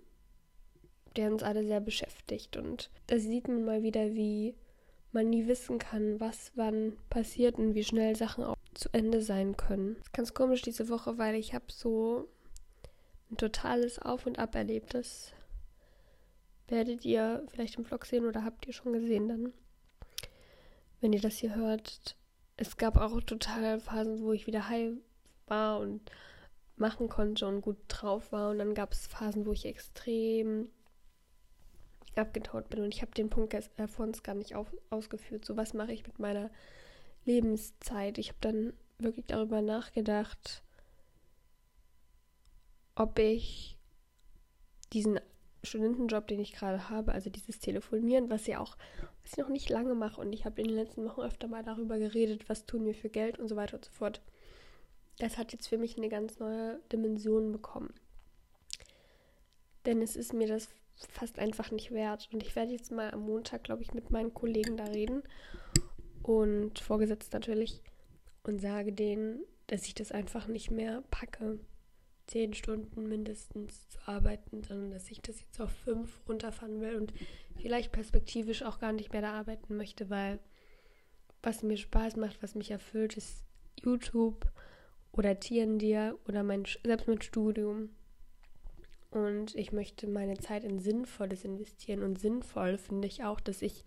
der 1.15 1.31
uns 1.31 1.43
alle 1.43 1.65
sehr 1.65 1.79
beschäftigt. 1.79 2.57
Und 2.57 2.89
da 3.07 3.17
sieht 3.17 3.47
man 3.47 3.65
mal 3.65 3.83
wieder, 3.83 4.13
wie 4.13 4.55
man 5.11 5.29
nie 5.29 5.47
wissen 5.47 5.79
kann, 5.79 6.19
was 6.19 6.51
wann 6.55 6.93
passiert 7.09 7.57
und 7.57 7.73
wie 7.73 7.83
schnell 7.83 8.15
Sachen 8.15 8.43
auch 8.43 8.55
zu 8.73 8.89
Ende 8.91 9.21
sein 9.21 9.57
können. 9.57 9.95
Ganz 10.13 10.33
komisch 10.33 10.61
diese 10.61 10.89
Woche, 10.89 11.17
weil 11.17 11.35
ich 11.35 11.53
habe 11.53 11.65
so 11.69 12.27
ein 13.31 13.37
totales 13.37 13.99
Auf 13.99 14.25
und 14.25 14.37
Ab 14.37 14.53
erlebt. 14.55 14.93
Das 14.93 15.31
werdet 16.67 17.03
ihr 17.03 17.43
vielleicht 17.47 17.77
im 17.77 17.85
Vlog 17.85 18.05
sehen 18.05 18.25
oder 18.25 18.43
habt 18.43 18.67
ihr 18.67 18.73
schon 18.73 18.93
gesehen 18.93 19.29
dann 19.29 19.53
wenn 21.01 21.13
ihr 21.13 21.21
das 21.21 21.37
hier 21.37 21.55
hört, 21.55 22.15
es 22.57 22.77
gab 22.77 22.97
auch 22.97 23.21
total 23.21 23.79
Phasen, 23.79 24.23
wo 24.23 24.33
ich 24.33 24.47
wieder 24.47 24.67
high 24.67 24.93
war 25.45 25.79
und 25.79 26.11
machen 26.75 27.07
konnte 27.07 27.47
und 27.47 27.61
gut 27.61 27.77
drauf 27.87 28.31
war. 28.31 28.49
Und 28.49 28.59
dann 28.59 28.73
gab 28.73 28.91
es 28.91 29.07
Phasen, 29.07 29.45
wo 29.45 29.53
ich 29.53 29.65
extrem 29.65 30.69
abgetaut 32.15 32.69
bin. 32.69 32.81
Und 32.81 32.93
ich 32.93 33.01
habe 33.01 33.11
den 33.11 33.29
Punkt 33.29 33.53
äh, 33.53 33.87
uns 33.97 34.23
gar 34.23 34.35
nicht 34.35 34.55
auf, 34.55 34.67
ausgeführt. 34.89 35.45
So, 35.45 35.55
was 35.55 35.73
mache 35.73 35.93
ich 35.93 36.05
mit 36.05 36.19
meiner 36.19 36.49
Lebenszeit? 37.25 38.17
Ich 38.17 38.29
habe 38.29 38.39
dann 38.41 38.73
wirklich 38.97 39.27
darüber 39.27 39.61
nachgedacht, 39.61 40.63
ob 42.95 43.19
ich 43.19 43.77
diesen 44.93 45.19
Studentenjob, 45.63 46.27
den 46.27 46.39
ich 46.39 46.53
gerade 46.53 46.89
habe, 46.89 47.11
also 47.11 47.29
dieses 47.29 47.59
Telefonieren, 47.59 48.29
was 48.29 48.47
ja 48.47 48.59
auch, 48.59 48.77
ich 49.27 49.37
noch 49.37 49.49
nicht 49.49 49.69
lange 49.69 49.95
mache 49.95 50.21
und 50.21 50.33
ich 50.33 50.45
habe 50.45 50.61
in 50.61 50.67
den 50.67 50.77
letzten 50.77 51.05
Wochen 51.05 51.21
öfter 51.21 51.47
mal 51.47 51.63
darüber 51.63 51.97
geredet, 51.99 52.47
was 52.49 52.65
tun 52.65 52.85
wir 52.85 52.95
für 52.95 53.09
Geld 53.09 53.39
und 53.39 53.47
so 53.47 53.55
weiter 53.55 53.77
und 53.77 53.85
so 53.85 53.91
fort. 53.91 54.21
Das 55.19 55.37
hat 55.37 55.51
jetzt 55.51 55.67
für 55.67 55.77
mich 55.77 55.97
eine 55.97 56.09
ganz 56.09 56.39
neue 56.39 56.79
Dimension 56.91 57.51
bekommen. 57.51 57.93
Denn 59.85 60.01
es 60.01 60.15
ist 60.15 60.33
mir 60.33 60.47
das 60.47 60.69
fast 60.95 61.39
einfach 61.39 61.71
nicht 61.71 61.91
wert. 61.91 62.29
Und 62.31 62.43
ich 62.43 62.55
werde 62.55 62.71
jetzt 62.71 62.91
mal 62.91 63.11
am 63.11 63.21
Montag, 63.21 63.63
glaube 63.63 63.81
ich, 63.81 63.93
mit 63.93 64.11
meinen 64.11 64.33
Kollegen 64.33 64.77
da 64.77 64.85
reden 64.85 65.23
und 66.23 66.79
vorgesetzt 66.79 67.33
natürlich 67.33 67.81
und 68.43 68.59
sage 68.59 68.93
denen, 68.93 69.39
dass 69.67 69.85
ich 69.85 69.95
das 69.95 70.11
einfach 70.11 70.47
nicht 70.47 70.71
mehr 70.71 71.03
packe, 71.11 71.59
zehn 72.27 72.53
Stunden 72.53 73.07
mindestens 73.07 73.89
zu 73.89 73.99
arbeiten, 74.05 74.63
sondern 74.63 74.91
dass 74.91 75.09
ich 75.09 75.21
das 75.21 75.39
jetzt 75.39 75.61
auf 75.61 75.71
fünf 75.71 76.19
runterfahren 76.27 76.81
will 76.81 76.95
und 76.95 77.13
vielleicht 77.61 77.91
perspektivisch 77.91 78.63
auch 78.63 78.79
gar 78.79 78.93
nicht 78.93 79.11
mehr 79.11 79.21
da 79.21 79.33
arbeiten 79.33 79.75
möchte, 79.77 80.09
weil 80.09 80.39
was 81.43 81.63
mir 81.63 81.77
Spaß 81.77 82.15
macht, 82.15 82.41
was 82.41 82.55
mich 82.55 82.71
erfüllt, 82.71 83.15
ist 83.17 83.43
YouTube 83.81 84.45
oder 85.11 85.39
Tierendir 85.39 86.17
oder 86.27 86.43
mein, 86.43 86.65
selbst 86.83 87.07
mein 87.07 87.21
Studium. 87.21 87.89
Und 89.09 89.55
ich 89.55 89.71
möchte 89.71 90.07
meine 90.07 90.37
Zeit 90.37 90.63
in 90.63 90.79
Sinnvolles 90.79 91.45
investieren. 91.45 92.03
Und 92.03 92.19
sinnvoll 92.19 92.77
finde 92.77 93.07
ich 93.07 93.23
auch, 93.23 93.39
dass 93.39 93.61
ich 93.61 93.85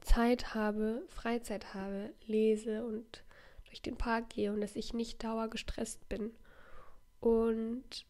Zeit 0.00 0.54
habe, 0.54 1.02
Freizeit 1.08 1.74
habe, 1.74 2.12
lese 2.26 2.84
und 2.84 3.24
durch 3.66 3.82
den 3.82 3.96
Park 3.96 4.30
gehe 4.30 4.52
und 4.52 4.60
dass 4.60 4.76
ich 4.76 4.92
nicht 4.92 5.22
dauergestresst 5.22 6.08
bin. 6.08 6.32
Und 7.20 8.06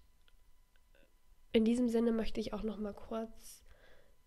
in 1.52 1.64
diesem 1.64 1.88
Sinne 1.88 2.12
möchte 2.12 2.40
ich 2.40 2.54
auch 2.54 2.62
noch 2.62 2.78
mal 2.78 2.95
kurz 2.95 3.62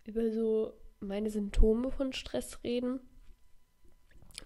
über 0.06 0.30
so 0.30 0.72
meine 1.00 1.30
Symptome 1.30 1.90
von 1.90 2.12
Stress 2.12 2.62
reden, 2.64 3.00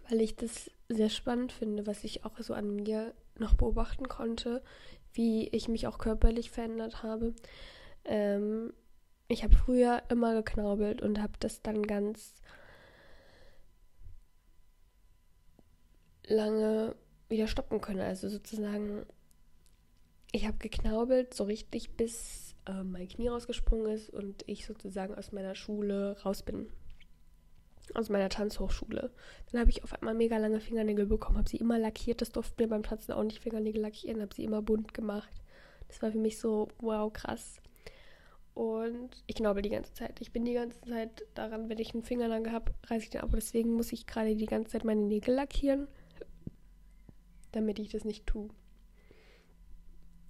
weil 0.08 0.20
ich 0.20 0.36
das 0.36 0.70
sehr 0.88 1.08
spannend 1.08 1.52
finde, 1.52 1.86
was 1.86 2.04
ich 2.04 2.24
auch 2.24 2.38
so 2.38 2.54
an 2.54 2.74
mir 2.76 3.14
noch 3.38 3.54
beobachten 3.54 4.08
konnte, 4.08 4.62
wie 5.12 5.48
ich 5.48 5.68
mich 5.68 5.86
auch 5.86 5.98
körperlich 5.98 6.50
verändert 6.50 7.02
habe. 7.02 7.34
Ähm, 8.04 8.72
ich 9.28 9.44
habe 9.44 9.54
früher 9.54 10.02
immer 10.08 10.34
geknaubelt 10.34 11.02
und 11.02 11.20
habe 11.20 11.34
das 11.38 11.62
dann 11.62 11.82
ganz 11.84 12.34
lange 16.26 16.96
wieder 17.28 17.46
stoppen 17.46 17.80
können. 17.80 18.00
Also 18.00 18.28
sozusagen, 18.28 19.06
ich 20.32 20.46
habe 20.46 20.58
geknaubelt 20.58 21.34
so 21.34 21.44
richtig, 21.44 21.96
bis 21.96 22.49
äh, 22.70 22.84
mein 22.84 23.08
Knie 23.08 23.28
rausgesprungen 23.28 23.92
ist 23.92 24.10
und 24.10 24.44
ich 24.46 24.66
sozusagen 24.66 25.14
aus 25.14 25.32
meiner 25.32 25.54
Schule 25.54 26.16
raus 26.24 26.42
bin. 26.42 26.68
Aus 27.94 28.08
meiner 28.08 28.28
Tanzhochschule. 28.28 29.10
Dann 29.50 29.60
habe 29.60 29.70
ich 29.70 29.82
auf 29.82 29.92
einmal 29.94 30.14
mega 30.14 30.36
lange 30.38 30.60
Fingernägel 30.60 31.06
bekommen, 31.06 31.38
habe 31.38 31.48
sie 31.48 31.56
immer 31.56 31.78
lackiert. 31.78 32.20
Das 32.20 32.30
durften 32.30 32.58
wir 32.58 32.68
beim 32.68 32.84
Tanzen 32.84 33.12
auch 33.12 33.24
nicht 33.24 33.40
Fingernägel 33.40 33.82
lackieren, 33.82 34.20
habe 34.20 34.34
sie 34.34 34.44
immer 34.44 34.62
bunt 34.62 34.94
gemacht. 34.94 35.42
Das 35.88 36.00
war 36.00 36.12
für 36.12 36.18
mich 36.18 36.38
so, 36.38 36.68
wow, 36.78 37.12
krass. 37.12 37.60
Und 38.54 39.10
ich 39.26 39.36
knaubel 39.36 39.62
die 39.62 39.70
ganze 39.70 39.92
Zeit. 39.92 40.20
Ich 40.20 40.32
bin 40.32 40.44
die 40.44 40.52
ganze 40.52 40.80
Zeit 40.82 41.26
daran, 41.34 41.68
wenn 41.68 41.78
ich 41.78 41.94
einen 41.94 42.04
Finger 42.04 42.28
lang 42.28 42.52
habe, 42.52 42.72
reiße 42.86 43.04
ich 43.04 43.10
den 43.10 43.22
ab. 43.22 43.30
Deswegen 43.32 43.72
muss 43.72 43.92
ich 43.92 44.06
gerade 44.06 44.36
die 44.36 44.46
ganze 44.46 44.70
Zeit 44.70 44.84
meine 44.84 45.02
Nägel 45.02 45.34
lackieren 45.34 45.88
damit 47.52 47.78
ich 47.78 47.90
das 47.90 48.04
nicht 48.04 48.26
tue. 48.26 48.48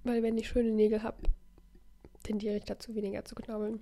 Weil 0.04 0.23
wenn 0.23 0.38
ich 0.38 0.49
schöne 0.49 0.70
Nägel 0.70 1.02
habe, 1.02 1.18
tendiere 2.30 2.56
ich 2.56 2.64
dazu, 2.64 2.94
weniger 2.94 3.25
zu 3.25 3.34
knabbeln. 3.34 3.80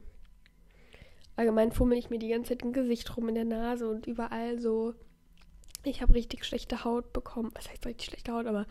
Allgemein 1.37 1.71
fummel 1.71 1.99
ich 1.99 2.09
mir 2.09 2.19
die 2.19 2.31
ganze 2.31 2.51
Zeit 2.51 2.63
im 2.63 2.73
Gesicht 2.73 3.15
rum, 3.17 3.29
in 3.29 3.35
der 3.35 3.45
Nase 3.45 3.89
und 3.89 4.07
überall 4.07 4.59
so. 4.59 4.95
Ich 5.85 6.01
habe 6.01 6.15
richtig 6.15 6.45
schlechte 6.45 6.83
Haut 6.83 7.13
bekommen. 7.13 7.51
Was 7.55 7.69
heißt 7.69 7.85
richtig 7.87 8.07
schlechte 8.07 8.33
Haut? 8.33 8.47
Aber 8.47 8.67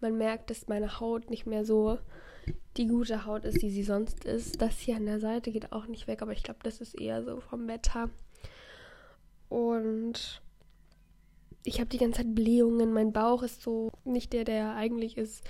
man 0.00 0.18
merkt, 0.18 0.50
dass 0.50 0.68
meine 0.68 1.00
Haut 1.00 1.30
nicht 1.30 1.46
mehr 1.46 1.64
so 1.64 1.98
die 2.76 2.86
gute 2.86 3.24
Haut 3.24 3.46
ist, 3.46 3.62
die 3.62 3.70
sie 3.70 3.82
sonst 3.82 4.26
ist. 4.26 4.60
Das 4.60 4.78
hier 4.78 4.96
an 4.96 5.06
der 5.06 5.20
Seite 5.20 5.50
geht 5.50 5.72
auch 5.72 5.86
nicht 5.86 6.06
weg, 6.06 6.20
aber 6.20 6.32
ich 6.32 6.42
glaube, 6.42 6.60
das 6.62 6.82
ist 6.82 7.00
eher 7.00 7.24
so 7.24 7.40
vom 7.40 7.66
Wetter. 7.66 8.10
Und 9.48 10.42
ich 11.64 11.80
habe 11.80 11.88
die 11.88 11.98
ganze 11.98 12.18
Zeit 12.18 12.34
Blähungen, 12.34 12.92
mein 12.92 13.12
Bauch 13.12 13.42
ist 13.42 13.62
so 13.62 13.90
nicht 14.04 14.34
der, 14.34 14.44
der 14.44 14.74
eigentlich 14.74 15.16
ist. 15.16 15.42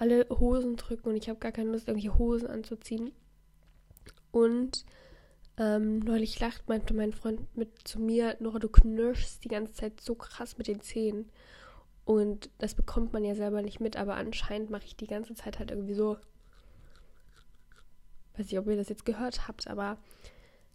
Alle 0.00 0.26
Hosen 0.30 0.76
drücken 0.76 1.10
und 1.10 1.16
ich 1.16 1.28
habe 1.28 1.38
gar 1.38 1.52
keine 1.52 1.72
Lust, 1.72 1.86
irgendwelche 1.86 2.18
Hosen 2.18 2.48
anzuziehen. 2.48 3.12
Und 4.30 4.86
ähm, 5.58 5.98
neulich 5.98 6.40
lacht 6.40 6.66
meinte 6.70 6.94
mein 6.94 7.12
Freund 7.12 7.54
mit 7.54 7.86
zu 7.86 8.00
mir, 8.00 8.34
Nora, 8.40 8.58
du 8.58 8.70
knirschst 8.70 9.44
die 9.44 9.48
ganze 9.48 9.74
Zeit 9.74 10.00
so 10.00 10.14
krass 10.14 10.56
mit 10.56 10.68
den 10.68 10.80
Zähnen. 10.80 11.30
Und 12.06 12.48
das 12.56 12.74
bekommt 12.74 13.12
man 13.12 13.24
ja 13.24 13.34
selber 13.34 13.60
nicht 13.60 13.78
mit, 13.78 13.96
aber 13.96 14.14
anscheinend 14.14 14.70
mache 14.70 14.86
ich 14.86 14.96
die 14.96 15.06
ganze 15.06 15.34
Zeit 15.34 15.58
halt 15.58 15.70
irgendwie 15.70 15.92
so. 15.92 16.16
Weiß 18.38 18.46
nicht, 18.46 18.58
ob 18.58 18.68
ihr 18.68 18.76
das 18.76 18.88
jetzt 18.88 19.04
gehört 19.04 19.48
habt, 19.48 19.68
aber 19.68 19.98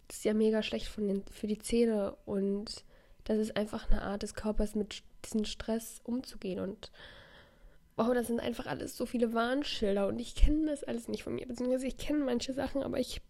das 0.06 0.18
ist 0.18 0.24
ja 0.24 0.34
mega 0.34 0.62
schlecht 0.62 0.96
den, 0.98 1.24
für 1.32 1.48
die 1.48 1.58
Zähne 1.58 2.16
und 2.26 2.84
das 3.24 3.38
ist 3.38 3.56
einfach 3.56 3.90
eine 3.90 4.02
Art 4.02 4.22
des 4.22 4.34
Körpers, 4.34 4.76
mit 4.76 5.02
diesem 5.24 5.44
Stress 5.44 6.00
umzugehen. 6.04 6.60
Und 6.60 6.92
wow, 7.96 8.12
das 8.12 8.26
sind 8.26 8.40
einfach 8.40 8.66
alles 8.66 8.96
so 8.96 9.06
viele 9.06 9.32
Warnschilder. 9.32 10.06
Und 10.06 10.18
ich 10.18 10.34
kenne 10.34 10.66
das 10.70 10.84
alles 10.84 11.08
nicht 11.08 11.22
von 11.22 11.34
mir. 11.34 11.46
Beziehungsweise 11.46 11.86
ich 11.86 11.96
kenne 11.96 12.24
manche 12.24 12.52
Sachen, 12.52 12.82
aber 12.82 12.98
ich 12.98 13.20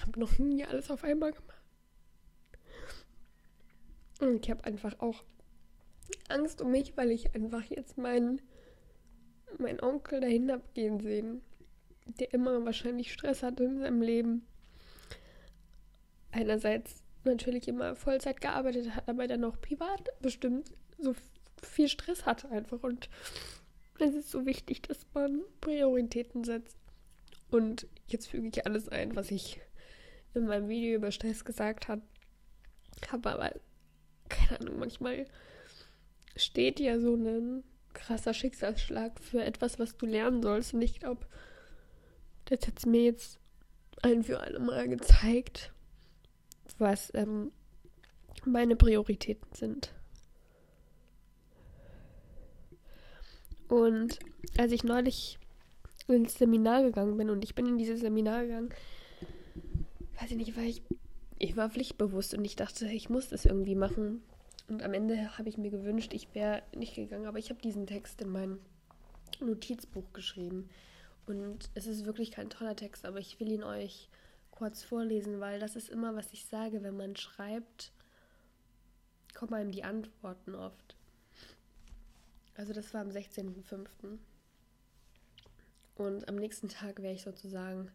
habe 0.00 0.18
noch 0.18 0.38
nie 0.38 0.64
alles 0.64 0.90
auf 0.90 1.04
einmal 1.04 1.32
gemacht. 1.32 1.62
Und 4.20 4.44
ich 4.44 4.50
habe 4.50 4.64
einfach 4.64 4.98
auch 5.00 5.22
Angst 6.28 6.60
um 6.60 6.70
mich, 6.70 6.96
weil 6.96 7.10
ich 7.10 7.34
einfach 7.34 7.62
jetzt 7.64 7.98
meinen 7.98 8.40
mein 9.58 9.80
Onkel 9.82 10.20
dahin 10.20 10.50
abgehen 10.50 11.00
sehen, 11.00 11.40
der 12.18 12.34
immer 12.34 12.64
wahrscheinlich 12.64 13.12
Stress 13.12 13.42
hat 13.42 13.60
in 13.60 13.78
seinem 13.78 14.02
Leben. 14.02 14.46
Einerseits 16.32 17.02
natürlich 17.24 17.68
immer 17.68 17.96
Vollzeit 17.96 18.40
gearbeitet 18.40 18.94
hat, 18.94 19.08
aber 19.08 19.26
dann 19.26 19.40
noch 19.40 19.60
privat 19.60 20.08
bestimmt 20.20 20.72
so 20.98 21.14
viel 21.66 21.88
Stress 21.88 22.26
hatte 22.26 22.50
einfach. 22.50 22.82
Und 22.82 23.08
es 23.98 24.14
ist 24.14 24.30
so 24.30 24.46
wichtig, 24.46 24.82
dass 24.82 25.06
man 25.14 25.42
Prioritäten 25.60 26.44
setzt. 26.44 26.76
Und 27.50 27.86
jetzt 28.06 28.28
füge 28.28 28.48
ich 28.48 28.66
alles 28.66 28.88
ein, 28.88 29.16
was 29.16 29.30
ich 29.30 29.60
in 30.34 30.46
meinem 30.46 30.68
Video 30.68 30.96
über 30.96 31.10
Stress 31.10 31.44
gesagt 31.44 31.88
habe. 31.88 32.02
Aber, 33.12 33.54
keine 34.28 34.60
Ahnung, 34.60 34.78
manchmal 34.78 35.26
steht 36.36 36.80
ja 36.80 36.98
so 36.98 37.14
ein 37.14 37.62
krasser 37.94 38.34
Schicksalsschlag 38.34 39.20
für 39.20 39.42
etwas, 39.42 39.78
was 39.78 39.96
du 39.96 40.06
lernen 40.06 40.42
sollst. 40.42 40.74
Und 40.74 40.82
ich 40.82 41.00
glaube, 41.00 41.26
das 42.46 42.66
hat 42.66 42.84
mir 42.86 43.04
jetzt 43.04 43.38
ein 44.02 44.22
für 44.22 44.40
alle 44.40 44.58
Mal 44.58 44.88
gezeigt, 44.88 45.72
was 46.78 47.10
ähm, 47.14 47.52
meine 48.44 48.76
Prioritäten 48.76 49.52
sind. 49.54 49.94
Und 53.68 54.18
als 54.58 54.72
ich 54.72 54.84
neulich 54.84 55.38
ins 56.08 56.34
Seminar 56.34 56.82
gegangen 56.82 57.16
bin 57.16 57.30
und 57.30 57.42
ich 57.42 57.54
bin 57.54 57.66
in 57.66 57.78
dieses 57.78 58.00
Seminar 58.00 58.42
gegangen, 58.42 58.70
weiß 60.20 60.30
ich 60.30 60.36
nicht, 60.36 60.56
weil 60.56 60.66
ich, 60.66 60.82
ich 61.38 61.56
war 61.56 61.70
pflichtbewusst 61.70 62.34
und 62.34 62.44
ich 62.44 62.56
dachte, 62.56 62.86
ich 62.86 63.10
muss 63.10 63.28
das 63.28 63.44
irgendwie 63.44 63.74
machen. 63.74 64.22
Und 64.68 64.82
am 64.82 64.94
Ende 64.94 65.38
habe 65.38 65.48
ich 65.48 65.58
mir 65.58 65.70
gewünscht, 65.70 66.12
ich 66.12 66.34
wäre 66.34 66.62
nicht 66.74 66.94
gegangen, 66.94 67.26
aber 67.26 67.38
ich 67.38 67.50
habe 67.50 67.60
diesen 67.60 67.86
Text 67.86 68.20
in 68.20 68.30
mein 68.30 68.58
Notizbuch 69.40 70.12
geschrieben. 70.12 70.68
Und 71.26 71.70
es 71.74 71.86
ist 71.86 72.06
wirklich 72.06 72.30
kein 72.30 72.50
toller 72.50 72.76
Text, 72.76 73.04
aber 73.04 73.18
ich 73.18 73.38
will 73.40 73.50
ihn 73.50 73.64
euch 73.64 74.08
kurz 74.50 74.82
vorlesen, 74.82 75.40
weil 75.40 75.60
das 75.60 75.76
ist 75.76 75.88
immer, 75.88 76.14
was 76.16 76.32
ich 76.32 76.46
sage, 76.46 76.82
wenn 76.82 76.96
man 76.96 77.16
schreibt, 77.16 77.92
kommen 79.34 79.54
einem 79.54 79.70
die 79.70 79.84
Antworten 79.84 80.54
oft. 80.54 80.96
Also 82.56 82.72
das 82.72 82.92
war 82.94 83.00
am 83.00 83.10
16.05. 83.10 84.18
Und 85.96 86.28
am 86.28 86.36
nächsten 86.36 86.68
Tag 86.68 87.02
wäre 87.02 87.14
ich 87.14 87.22
sozusagen 87.22 87.90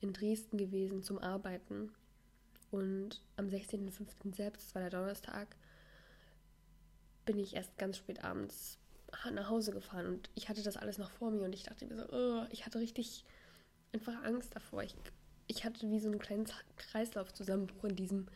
in 0.00 0.12
Dresden 0.12 0.58
gewesen 0.58 1.02
zum 1.02 1.18
Arbeiten. 1.18 1.92
Und 2.70 3.22
am 3.36 3.46
16.05. 3.46 4.34
selbst, 4.34 4.66
das 4.66 4.74
war 4.74 4.82
der 4.82 4.90
Donnerstag, 4.90 5.56
bin 7.24 7.38
ich 7.38 7.54
erst 7.54 7.76
ganz 7.78 7.98
spät 7.98 8.24
abends 8.24 8.78
nach 9.30 9.50
Hause 9.50 9.72
gefahren 9.72 10.06
und 10.06 10.30
ich 10.34 10.48
hatte 10.48 10.62
das 10.62 10.78
alles 10.78 10.96
noch 10.96 11.10
vor 11.10 11.30
mir 11.30 11.42
und 11.44 11.54
ich 11.54 11.64
dachte 11.64 11.84
mir 11.84 11.96
so, 11.96 12.08
oh, 12.10 12.46
ich 12.50 12.64
hatte 12.64 12.78
richtig 12.78 13.24
einfach 13.92 14.24
Angst 14.24 14.56
davor. 14.56 14.82
Ich 14.82 14.96
ich 15.46 15.64
hatte 15.64 15.90
wie 15.90 16.00
so 16.00 16.08
einen 16.08 16.18
kleinen 16.18 16.46
Kreislaufzusammenbruch 16.76 17.84
in 17.84 17.96
diesem 17.96 18.26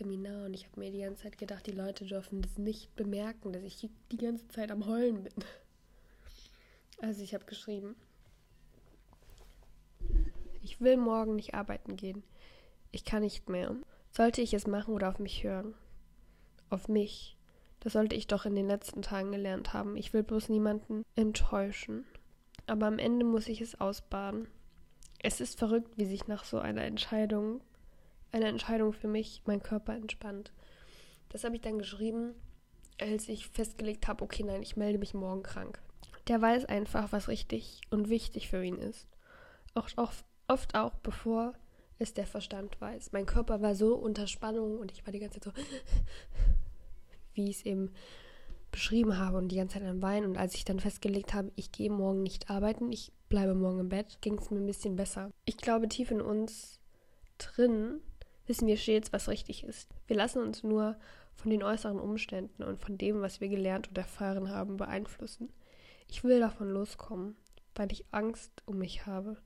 Seminar 0.00 0.46
und 0.46 0.54
ich 0.54 0.64
habe 0.66 0.80
mir 0.80 0.90
die 0.90 1.00
ganze 1.00 1.24
Zeit 1.24 1.36
gedacht, 1.36 1.66
die 1.66 1.72
Leute 1.72 2.06
dürfen 2.06 2.40
das 2.40 2.56
nicht 2.56 2.94
bemerken, 2.96 3.52
dass 3.52 3.62
ich 3.62 3.88
die 4.10 4.16
ganze 4.16 4.48
Zeit 4.48 4.70
am 4.70 4.86
Heulen 4.86 5.24
bin. 5.24 5.34
Also 7.02 7.22
ich 7.22 7.34
habe 7.34 7.44
geschrieben, 7.44 7.96
Ich 10.62 10.80
will 10.80 10.96
morgen 10.96 11.36
nicht 11.36 11.54
arbeiten 11.54 11.96
gehen. 11.96 12.22
Ich 12.92 13.04
kann 13.04 13.22
nicht 13.22 13.48
mehr. 13.48 13.74
Sollte 14.10 14.42
ich 14.42 14.52
es 14.54 14.66
machen 14.66 14.94
oder 14.94 15.08
auf 15.08 15.18
mich 15.18 15.44
hören? 15.44 15.74
Auf 16.68 16.88
mich. 16.88 17.36
Das 17.80 17.94
sollte 17.94 18.16
ich 18.16 18.26
doch 18.26 18.44
in 18.44 18.54
den 18.54 18.66
letzten 18.66 19.02
Tagen 19.02 19.32
gelernt 19.32 19.72
haben. 19.72 19.96
Ich 19.96 20.12
will 20.12 20.22
bloß 20.22 20.48
niemanden 20.50 21.02
enttäuschen. 21.16 22.04
Aber 22.66 22.86
am 22.86 22.98
Ende 22.98 23.24
muss 23.24 23.48
ich 23.48 23.60
es 23.60 23.80
ausbaden. 23.80 24.48
Es 25.22 25.40
ist 25.40 25.58
verrückt, 25.58 25.96
wie 25.96 26.06
sich 26.06 26.28
nach 26.28 26.44
so 26.44 26.58
einer 26.58 26.84
Entscheidung, 26.84 27.60
eine 28.32 28.46
Entscheidung 28.46 28.92
für 28.92 29.08
mich, 29.08 29.42
mein 29.46 29.62
Körper 29.62 29.94
entspannt. 29.94 30.52
Das 31.28 31.44
habe 31.44 31.56
ich 31.56 31.62
dann 31.62 31.78
geschrieben, 31.78 32.34
als 33.00 33.28
ich 33.28 33.48
festgelegt 33.48 34.08
habe, 34.08 34.24
okay, 34.24 34.42
nein, 34.42 34.62
ich 34.62 34.76
melde 34.76 34.98
mich 34.98 35.14
morgen 35.14 35.42
krank. 35.42 35.80
Der 36.28 36.40
weiß 36.40 36.66
einfach, 36.66 37.12
was 37.12 37.28
richtig 37.28 37.80
und 37.90 38.08
wichtig 38.08 38.48
für 38.48 38.62
ihn 38.62 38.76
ist. 38.76 39.08
Auch, 39.74 39.88
auch, 39.96 40.12
oft 40.48 40.74
auch, 40.74 40.94
bevor 40.96 41.54
es 41.98 42.14
der 42.14 42.26
Verstand 42.26 42.80
weiß. 42.80 43.12
Mein 43.12 43.26
Körper 43.26 43.62
war 43.62 43.74
so 43.74 43.94
unter 43.94 44.26
Spannung 44.26 44.78
und 44.78 44.92
ich 44.92 45.06
war 45.06 45.12
die 45.12 45.20
ganze 45.20 45.40
Zeit 45.40 45.54
so, 45.54 45.62
wie 47.34 47.50
ich 47.50 47.58
es 47.58 47.66
eben 47.66 47.92
beschrieben 48.70 49.18
habe 49.18 49.38
und 49.38 49.48
die 49.48 49.56
ganze 49.56 49.78
Zeit 49.78 49.88
am 49.88 50.02
Weinen. 50.02 50.26
Und 50.26 50.38
als 50.38 50.54
ich 50.54 50.64
dann 50.64 50.80
festgelegt 50.80 51.34
habe, 51.34 51.52
ich 51.56 51.72
gehe 51.72 51.90
morgen 51.90 52.22
nicht 52.22 52.50
arbeiten, 52.50 52.92
ich 52.92 53.12
bleibe 53.28 53.54
morgen 53.54 53.80
im 53.80 53.88
Bett, 53.88 54.18
ging 54.20 54.38
es 54.38 54.50
mir 54.50 54.58
ein 54.58 54.66
bisschen 54.66 54.96
besser. 54.96 55.30
Ich 55.44 55.56
glaube, 55.56 55.88
tief 55.88 56.10
in 56.10 56.20
uns 56.20 56.80
drin 57.38 58.00
wissen 58.50 58.66
wir 58.66 58.76
stets, 58.76 59.12
was 59.12 59.28
richtig 59.28 59.62
ist. 59.62 59.88
Wir 60.08 60.16
lassen 60.16 60.42
uns 60.42 60.64
nur 60.64 60.96
von 61.36 61.52
den 61.52 61.62
äußeren 61.62 62.00
Umständen 62.00 62.64
und 62.64 62.80
von 62.80 62.98
dem, 62.98 63.22
was 63.22 63.40
wir 63.40 63.48
gelernt 63.48 63.86
und 63.86 63.96
erfahren 63.96 64.50
haben, 64.50 64.76
beeinflussen. 64.76 65.52
Ich 66.08 66.24
will 66.24 66.40
davon 66.40 66.68
loskommen, 66.68 67.36
weil 67.76 67.92
ich 67.92 68.04
Angst 68.10 68.50
um 68.66 68.78
mich 68.78 69.06
habe. 69.06 69.36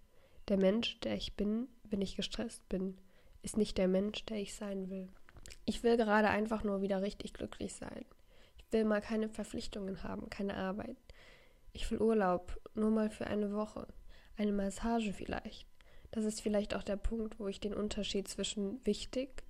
Der 0.49 0.57
Mensch, 0.57 0.99
der 1.01 1.17
ich 1.17 1.37
bin, 1.37 1.69
wenn 1.85 2.01
ich 2.01 2.17
gestresst 2.17 2.67
bin, 2.71 2.97
ist 3.43 3.59
nicht 3.59 3.77
der 3.77 3.89
Mensch, 3.89 4.25
der 4.25 4.39
ich 4.39 4.55
sein 4.55 4.89
will. 4.89 5.11
Ich 5.67 5.83
will 5.83 5.99
gerade 5.99 6.31
einfach 6.31 6.65
nur 6.65 6.81
wieder 6.81 7.03
richtig 7.03 7.35
glücklich 7.35 7.75
sein. 7.75 8.07
Ich 8.57 8.73
will 8.73 8.87
mal 8.87 9.03
keine 9.03 9.29
Verpflichtungen 9.29 10.03
haben, 10.03 10.31
keine 10.31 10.57
Arbeit. 10.57 10.97
Ich 11.75 11.91
will 11.91 12.01
Urlaub, 12.01 12.59
nur 12.75 12.91
mal 12.91 13.11
für 13.11 13.27
eine 13.27 13.53
Woche. 13.53 13.87
Eine 14.39 14.53
Massage 14.53 15.13
vielleicht. 15.13 15.67
Das 16.15 16.25
ist 16.25 16.41
vielleicht 16.41 16.77
auch 16.77 16.85
der 16.85 16.97
Punkt, 16.97 17.41
wo 17.41 17.49
ich 17.49 17.59
den 17.59 17.75
Unterschied 17.75 18.29
zwischen 18.29 18.79
wichtig, 18.87 19.43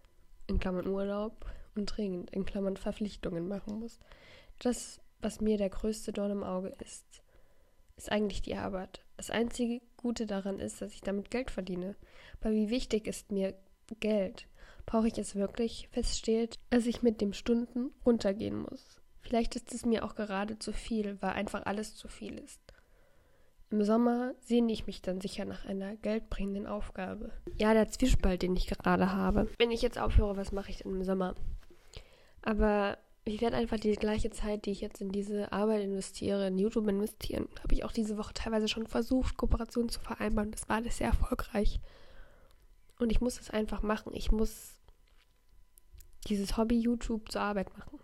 in 0.46 0.58
Klammern 0.58 0.86
Urlaub, 0.86 1.44
und 1.74 1.84
dringend, 1.86 2.30
in 2.30 2.46
Klammern 2.46 2.78
Verpflichtungen 2.78 3.48
machen 3.48 3.80
muss. 3.80 3.98
Das, 4.60 4.98
was 5.20 5.42
mir 5.42 5.58
der 5.58 5.68
größte 5.68 6.14
Dorn 6.14 6.30
im 6.30 6.42
Auge 6.42 6.72
ist, 6.82 7.04
ist 7.98 8.10
eigentlich 8.10 8.40
die 8.40 8.54
Arbeit. 8.54 9.02
Das 9.18 9.28
einzige 9.28 9.82
Gute 9.98 10.24
daran 10.24 10.58
ist, 10.58 10.80
dass 10.80 10.94
ich 10.94 11.02
damit 11.02 11.30
Geld 11.30 11.50
verdiene. 11.50 11.96
Aber 12.40 12.52
wie 12.52 12.70
wichtig 12.70 13.08
ist 13.08 13.30
mir 13.30 13.54
Geld? 14.00 14.46
Brauche 14.86 15.08
ich 15.08 15.18
es 15.18 15.34
wirklich? 15.34 15.88
Feststeht, 15.92 16.58
dass 16.70 16.86
ich 16.86 17.02
mit 17.02 17.20
dem 17.20 17.34
Stunden 17.34 17.90
runtergehen 18.06 18.56
muss. 18.56 19.02
Vielleicht 19.20 19.54
ist 19.54 19.74
es 19.74 19.84
mir 19.84 20.02
auch 20.02 20.14
gerade 20.14 20.58
zu 20.58 20.72
viel, 20.72 21.20
weil 21.20 21.32
einfach 21.32 21.66
alles 21.66 21.94
zu 21.94 22.08
viel 22.08 22.38
ist. 22.38 22.60
Im 23.70 23.82
Sommer 23.82 24.34
sehne 24.40 24.72
ich 24.72 24.86
mich 24.86 25.02
dann 25.02 25.20
sicher 25.20 25.44
nach 25.44 25.64
einer 25.64 25.96
geldbringenden 25.96 26.66
Aufgabe. 26.66 27.32
Ja, 27.56 27.74
der 27.74 27.88
Zwiespalt, 27.88 28.42
den 28.42 28.56
ich 28.56 28.66
gerade 28.66 29.12
habe. 29.12 29.48
Wenn 29.58 29.70
ich 29.70 29.82
jetzt 29.82 29.98
aufhöre, 29.98 30.36
was 30.36 30.52
mache 30.52 30.70
ich 30.70 30.78
denn 30.78 30.92
im 30.92 31.04
Sommer? 31.04 31.34
Aber 32.42 32.98
ich 33.24 33.40
werde 33.40 33.56
einfach 33.56 33.78
die 33.80 33.92
gleiche 33.94 34.30
Zeit, 34.30 34.66
die 34.66 34.70
ich 34.70 34.82
jetzt 34.82 35.00
in 35.00 35.10
diese 35.10 35.50
Arbeit 35.50 35.82
investiere, 35.82 36.48
in 36.48 36.58
YouTube 36.58 36.86
investieren. 36.88 37.48
Habe 37.62 37.74
ich 37.74 37.84
auch 37.84 37.92
diese 37.92 38.18
Woche 38.18 38.34
teilweise 38.34 38.68
schon 38.68 38.86
versucht, 38.86 39.38
Kooperationen 39.38 39.88
zu 39.88 40.00
vereinbaren. 40.00 40.50
Das 40.50 40.68
war 40.68 40.76
alles 40.76 40.98
sehr 40.98 41.08
erfolgreich. 41.08 41.80
Und 42.98 43.10
ich 43.10 43.22
muss 43.22 43.40
es 43.40 43.50
einfach 43.50 43.82
machen. 43.82 44.12
Ich 44.14 44.30
muss 44.30 44.76
dieses 46.28 46.56
Hobby 46.58 46.78
YouTube 46.78 47.32
zur 47.32 47.40
Arbeit 47.40 47.76
machen. 47.76 47.98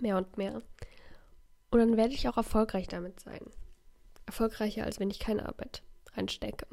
Mehr 0.00 0.16
und 0.16 0.36
mehr. 0.36 0.62
Und 1.70 1.78
dann 1.78 1.96
werde 1.96 2.14
ich 2.14 2.28
auch 2.28 2.36
erfolgreich 2.36 2.88
damit 2.88 3.20
sein. 3.20 3.40
Erfolgreicher, 4.26 4.84
als 4.84 5.00
wenn 5.00 5.10
ich 5.10 5.18
keine 5.18 5.46
Arbeit 5.46 5.82
reinstecke. 6.14 6.66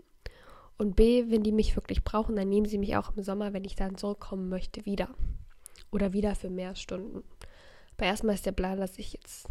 Und 0.77 0.95
B, 0.95 1.25
wenn 1.29 1.43
die 1.43 1.51
mich 1.51 1.75
wirklich 1.75 2.03
brauchen, 2.03 2.35
dann 2.35 2.49
nehmen 2.49 2.65
sie 2.65 2.77
mich 2.77 2.95
auch 2.95 3.15
im 3.15 3.21
Sommer, 3.21 3.53
wenn 3.53 3.65
ich 3.65 3.75
dann 3.75 3.97
zurückkommen 3.97 4.49
möchte, 4.49 4.85
wieder. 4.85 5.09
Oder 5.91 6.13
wieder 6.13 6.35
für 6.35 6.49
mehr 6.49 6.75
Stunden. 6.75 7.23
Aber 7.97 8.05
erstmal 8.07 8.35
ist 8.35 8.45
der 8.45 8.51
Plan, 8.51 8.79
dass 8.79 8.97
ich 8.97 9.13
jetzt 9.13 9.47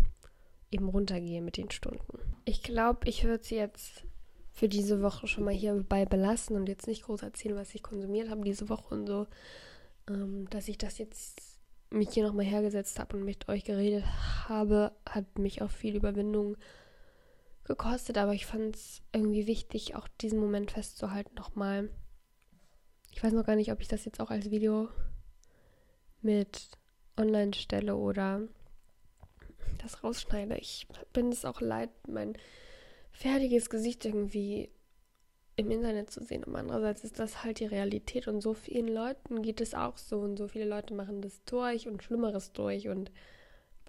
eben 0.71 0.89
runtergehe 0.89 1.43
mit 1.43 1.57
den 1.57 1.71
Stunden. 1.71 2.19
Ich 2.45 2.63
glaube, 2.63 3.09
ich 3.09 3.25
würde 3.25 3.45
sie 3.45 3.57
jetzt 3.57 4.05
für 4.53 4.69
diese 4.69 5.03
Woche 5.03 5.27
schon 5.27 5.45
mal 5.45 5.55
hierbei 5.55 6.05
belassen 6.05 6.57
und 6.57 6.69
jetzt 6.69 6.87
nicht 6.87 7.05
groß 7.05 7.23
erzählen, 7.23 7.57
was 7.57 7.75
ich 7.75 7.83
konsumiert 7.83 8.29
habe 8.29 8.43
diese 8.43 8.69
Woche 8.69 8.95
und 8.95 9.07
so. 9.07 9.27
Ähm, 10.09 10.49
dass 10.51 10.69
ich 10.69 10.79
das 10.79 10.99
jetzt 10.99 11.61
mich 11.91 12.11
hier 12.11 12.27
nochmal 12.27 12.45
hergesetzt 12.45 12.99
habe 12.99 13.17
und 13.17 13.25
mit 13.25 13.49
euch 13.49 13.65
geredet 13.65 14.05
habe, 14.49 14.93
hat 15.09 15.39
mich 15.39 15.63
auch 15.63 15.71
viel 15.71 15.97
Überwindung 15.97 16.57
gekostet, 17.65 18.19
aber 18.19 18.35
ich 18.35 18.47
fand 18.47 18.77
es 18.77 19.03
irgendwie 19.13 19.47
wichtig, 19.47 19.95
auch 19.95 20.09
diesen 20.21 20.41
Moment 20.41 20.71
festzuhalten 20.71 21.35
nochmal. 21.35 21.91
Ich 23.13 23.23
weiß 23.23 23.33
noch 23.33 23.45
gar 23.45 23.57
nicht, 23.57 23.73
ob 23.73 23.81
ich 23.81 23.89
das 23.89 24.05
jetzt 24.05 24.21
auch 24.21 24.31
als 24.31 24.51
Video 24.51 24.89
mit 26.23 26.71
online 27.17 27.55
stelle 27.55 27.97
oder 27.97 28.43
das 29.79 30.03
rausschneide. 30.03 30.57
Ich 30.59 30.87
bin 31.13 31.31
es 31.31 31.45
auch 31.45 31.61
leid, 31.61 31.91
mein 32.09 32.37
fertiges 33.13 33.71
Gesicht 33.71 34.05
irgendwie 34.05 34.71
im 35.57 35.71
Internet 35.71 36.11
zu 36.11 36.23
sehen. 36.23 36.45
Aber 36.45 36.59
andererseits 36.59 37.05
ist 37.05 37.19
das 37.19 37.45
halt 37.45 37.61
die 37.61 37.67
Realität 37.67 38.29
und 38.29 38.41
so 38.41 38.55
vielen 38.55 38.89
Leuten 38.89 39.43
geht 39.43 39.61
es 39.61 39.75
auch 39.75 39.99
so 39.99 40.21
und 40.21 40.37
so 40.37 40.49
viele 40.49 40.65
Leute 40.65 40.95
machen 40.95 41.21
das 41.21 41.45
durch 41.45 41.87
und 41.87 42.03
Schlimmeres 42.03 42.53
durch 42.53 42.89
und 42.89 43.11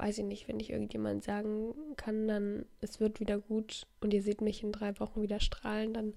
weiß 0.02 0.18
ich 0.18 0.26
nicht, 0.26 0.48
wenn 0.48 0.60
ich 0.60 0.72
irgendjemand 0.72 1.24
sagen 1.24 1.76
kann, 1.96 2.28
dann 2.28 2.66
es 2.80 3.00
wird 3.00 3.20
wieder 3.20 3.38
gut 3.38 3.86
und 4.02 4.14
ihr 4.14 4.24
seht 4.24 4.42
mich 4.42 4.64
in 4.64 4.72
drei 4.72 5.00
Wochen 5.00 5.22
wieder 5.22 5.40
strahlen, 5.40 5.94
dann 5.94 6.14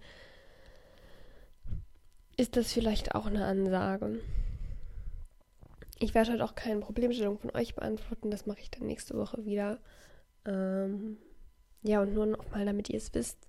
ist 2.37 2.57
das 2.57 2.73
vielleicht 2.73 3.15
auch 3.15 3.27
eine 3.27 3.45
Ansage. 3.45 4.21
Ich 5.99 6.15
werde 6.15 6.33
halt 6.33 6.41
auch 6.41 6.55
keine 6.55 6.81
Problemstellung 6.81 7.39
von 7.39 7.51
euch 7.51 7.75
beantworten, 7.75 8.31
das 8.31 8.47
mache 8.47 8.61
ich 8.61 8.71
dann 8.71 8.87
nächste 8.87 9.17
Woche 9.19 9.45
wieder. 9.45 9.79
Ähm, 10.47 11.19
ja, 11.83 12.01
und 12.01 12.15
nur 12.15 12.27
noch 12.27 12.51
mal, 12.51 12.65
damit 12.65 12.89
ihr 12.89 12.97
es 12.97 13.13
wisst, 13.13 13.49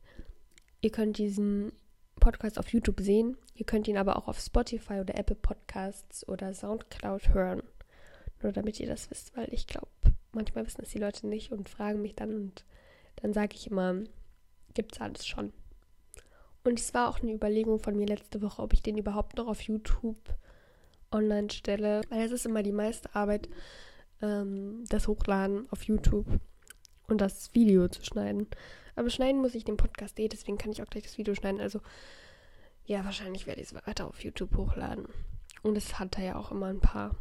ihr 0.81 0.91
könnt 0.91 1.17
diesen 1.17 1.71
Podcast 2.19 2.59
auf 2.59 2.69
YouTube 2.69 2.99
sehen. 2.99 3.37
Ihr 3.55 3.65
könnt 3.65 3.87
ihn 3.87 3.97
aber 3.97 4.17
auch 4.17 4.27
auf 4.27 4.39
Spotify 4.39 4.99
oder 4.99 5.17
Apple 5.17 5.35
Podcasts 5.35 6.27
oder 6.27 6.53
Soundcloud 6.53 7.29
hören. 7.29 7.63
Nur 8.41 8.51
damit 8.51 8.79
ihr 8.79 8.87
das 8.87 9.09
wisst, 9.09 9.35
weil 9.37 9.47
ich 9.53 9.67
glaube, 9.67 9.87
manchmal 10.35 10.65
wissen 10.65 10.81
es 10.81 10.89
die 10.89 10.99
Leute 10.99 11.27
nicht 11.27 11.51
und 11.51 11.69
fragen 11.69 12.01
mich 12.01 12.15
dann 12.15 12.35
und 12.35 12.65
dann 13.17 13.33
sage 13.33 13.55
ich 13.55 13.67
immer, 13.67 13.95
gibt's 14.73 15.01
alles 15.01 15.25
schon. 15.25 15.53
Und 16.63 16.79
es 16.79 16.93
war 16.93 17.09
auch 17.09 17.21
eine 17.21 17.33
Überlegung 17.33 17.79
von 17.79 17.95
mir 17.95 18.07
letzte 18.07 18.41
Woche, 18.41 18.61
ob 18.61 18.73
ich 18.73 18.81
den 18.81 18.97
überhaupt 18.97 19.37
noch 19.37 19.47
auf 19.47 19.61
YouTube 19.61 20.17
online 21.11 21.49
stelle, 21.51 22.01
weil 22.09 22.25
es 22.25 22.31
ist 22.31 22.45
immer 22.45 22.63
die 22.63 22.71
meiste 22.71 23.13
Arbeit, 23.15 23.49
ähm, 24.21 24.83
das 24.89 25.07
Hochladen 25.07 25.67
auf 25.71 25.83
YouTube 25.83 26.27
und 27.07 27.21
das 27.21 27.53
Video 27.53 27.87
zu 27.87 28.03
schneiden. 28.03 28.47
Aber 28.95 29.09
schneiden 29.09 29.41
muss 29.41 29.55
ich 29.55 29.63
den 29.63 29.77
Podcast 29.77 30.19
eh, 30.19 30.27
deswegen 30.27 30.57
kann 30.57 30.71
ich 30.71 30.81
auch 30.81 30.89
gleich 30.89 31.03
das 31.03 31.17
Video 31.17 31.35
schneiden. 31.35 31.61
Also 31.61 31.81
ja, 32.85 33.03
wahrscheinlich 33.03 33.47
werde 33.47 33.61
ich 33.61 33.71
es 33.71 33.87
weiter 33.87 34.07
auf 34.07 34.23
YouTube 34.23 34.55
hochladen. 34.55 35.07
Und 35.63 35.77
es 35.77 35.99
hat 35.99 36.17
da 36.17 36.21
ja 36.21 36.35
auch 36.35 36.51
immer 36.51 36.67
ein 36.67 36.79
paar 36.79 37.15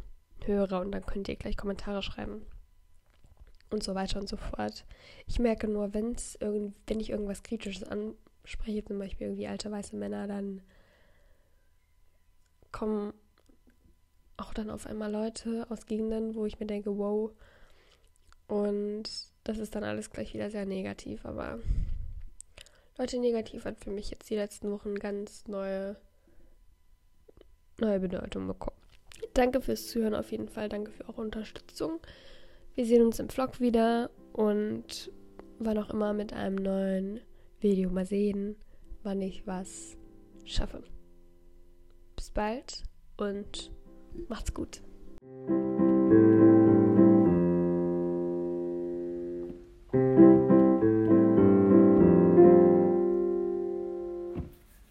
Hörer 0.45 0.81
und 0.81 0.91
dann 0.91 1.05
könnt 1.05 1.27
ihr 1.27 1.35
gleich 1.35 1.57
Kommentare 1.57 2.03
schreiben. 2.03 2.45
Und 3.69 3.83
so 3.83 3.95
weiter 3.95 4.19
und 4.19 4.29
so 4.29 4.37
fort. 4.37 4.85
Ich 5.27 5.39
merke 5.39 5.67
nur, 5.67 5.93
wenn's 5.93 6.35
irgend, 6.39 6.75
wenn 6.87 6.99
ich 6.99 7.09
irgendwas 7.09 7.43
Kritisches 7.43 7.83
anspreche, 7.83 8.85
zum 8.85 8.99
Beispiel 8.99 9.27
irgendwie 9.27 9.47
alte 9.47 9.71
weiße 9.71 9.95
Männer, 9.95 10.27
dann 10.27 10.61
kommen 12.71 13.13
auch 14.37 14.53
dann 14.53 14.69
auf 14.69 14.85
einmal 14.85 15.11
Leute 15.11 15.65
aus 15.69 15.85
Gegenden, 15.85 16.35
wo 16.35 16.45
ich 16.45 16.59
mir 16.59 16.67
denke, 16.67 16.97
wow. 16.97 17.31
Und 18.47 19.03
das 19.43 19.57
ist 19.57 19.75
dann 19.75 19.83
alles 19.83 20.09
gleich 20.09 20.33
wieder 20.33 20.49
sehr 20.51 20.65
negativ. 20.65 21.25
Aber 21.25 21.59
Leute, 22.97 23.19
negativ 23.19 23.65
hat 23.65 23.79
für 23.79 23.91
mich 23.91 24.09
jetzt 24.09 24.29
die 24.29 24.35
letzten 24.35 24.71
Wochen 24.71 24.95
ganz 24.95 25.47
neue, 25.47 25.95
neue 27.79 27.99
Bedeutung 27.99 28.47
bekommen. 28.47 28.77
Danke 29.33 29.61
fürs 29.61 29.87
Zuhören 29.87 30.15
auf 30.15 30.31
jeden 30.31 30.49
Fall. 30.49 30.69
Danke 30.69 30.91
für 30.91 31.07
eure 31.09 31.21
Unterstützung. 31.21 31.99
Wir 32.75 32.85
sehen 32.85 33.05
uns 33.05 33.19
im 33.19 33.29
Vlog 33.29 33.61
wieder 33.61 34.09
und 34.33 35.09
wann 35.59 35.77
auch 35.77 35.89
immer 35.91 36.13
mit 36.13 36.33
einem 36.33 36.55
neuen 36.55 37.21
Video. 37.61 37.89
Mal 37.89 38.05
sehen, 38.05 38.57
wann 39.01 39.21
ich 39.21 39.47
was 39.47 39.97
schaffe. 40.43 40.83
Bis 42.17 42.31
bald 42.31 42.83
und 43.15 43.71
Macht's 44.27 44.53
gut. 44.53 44.81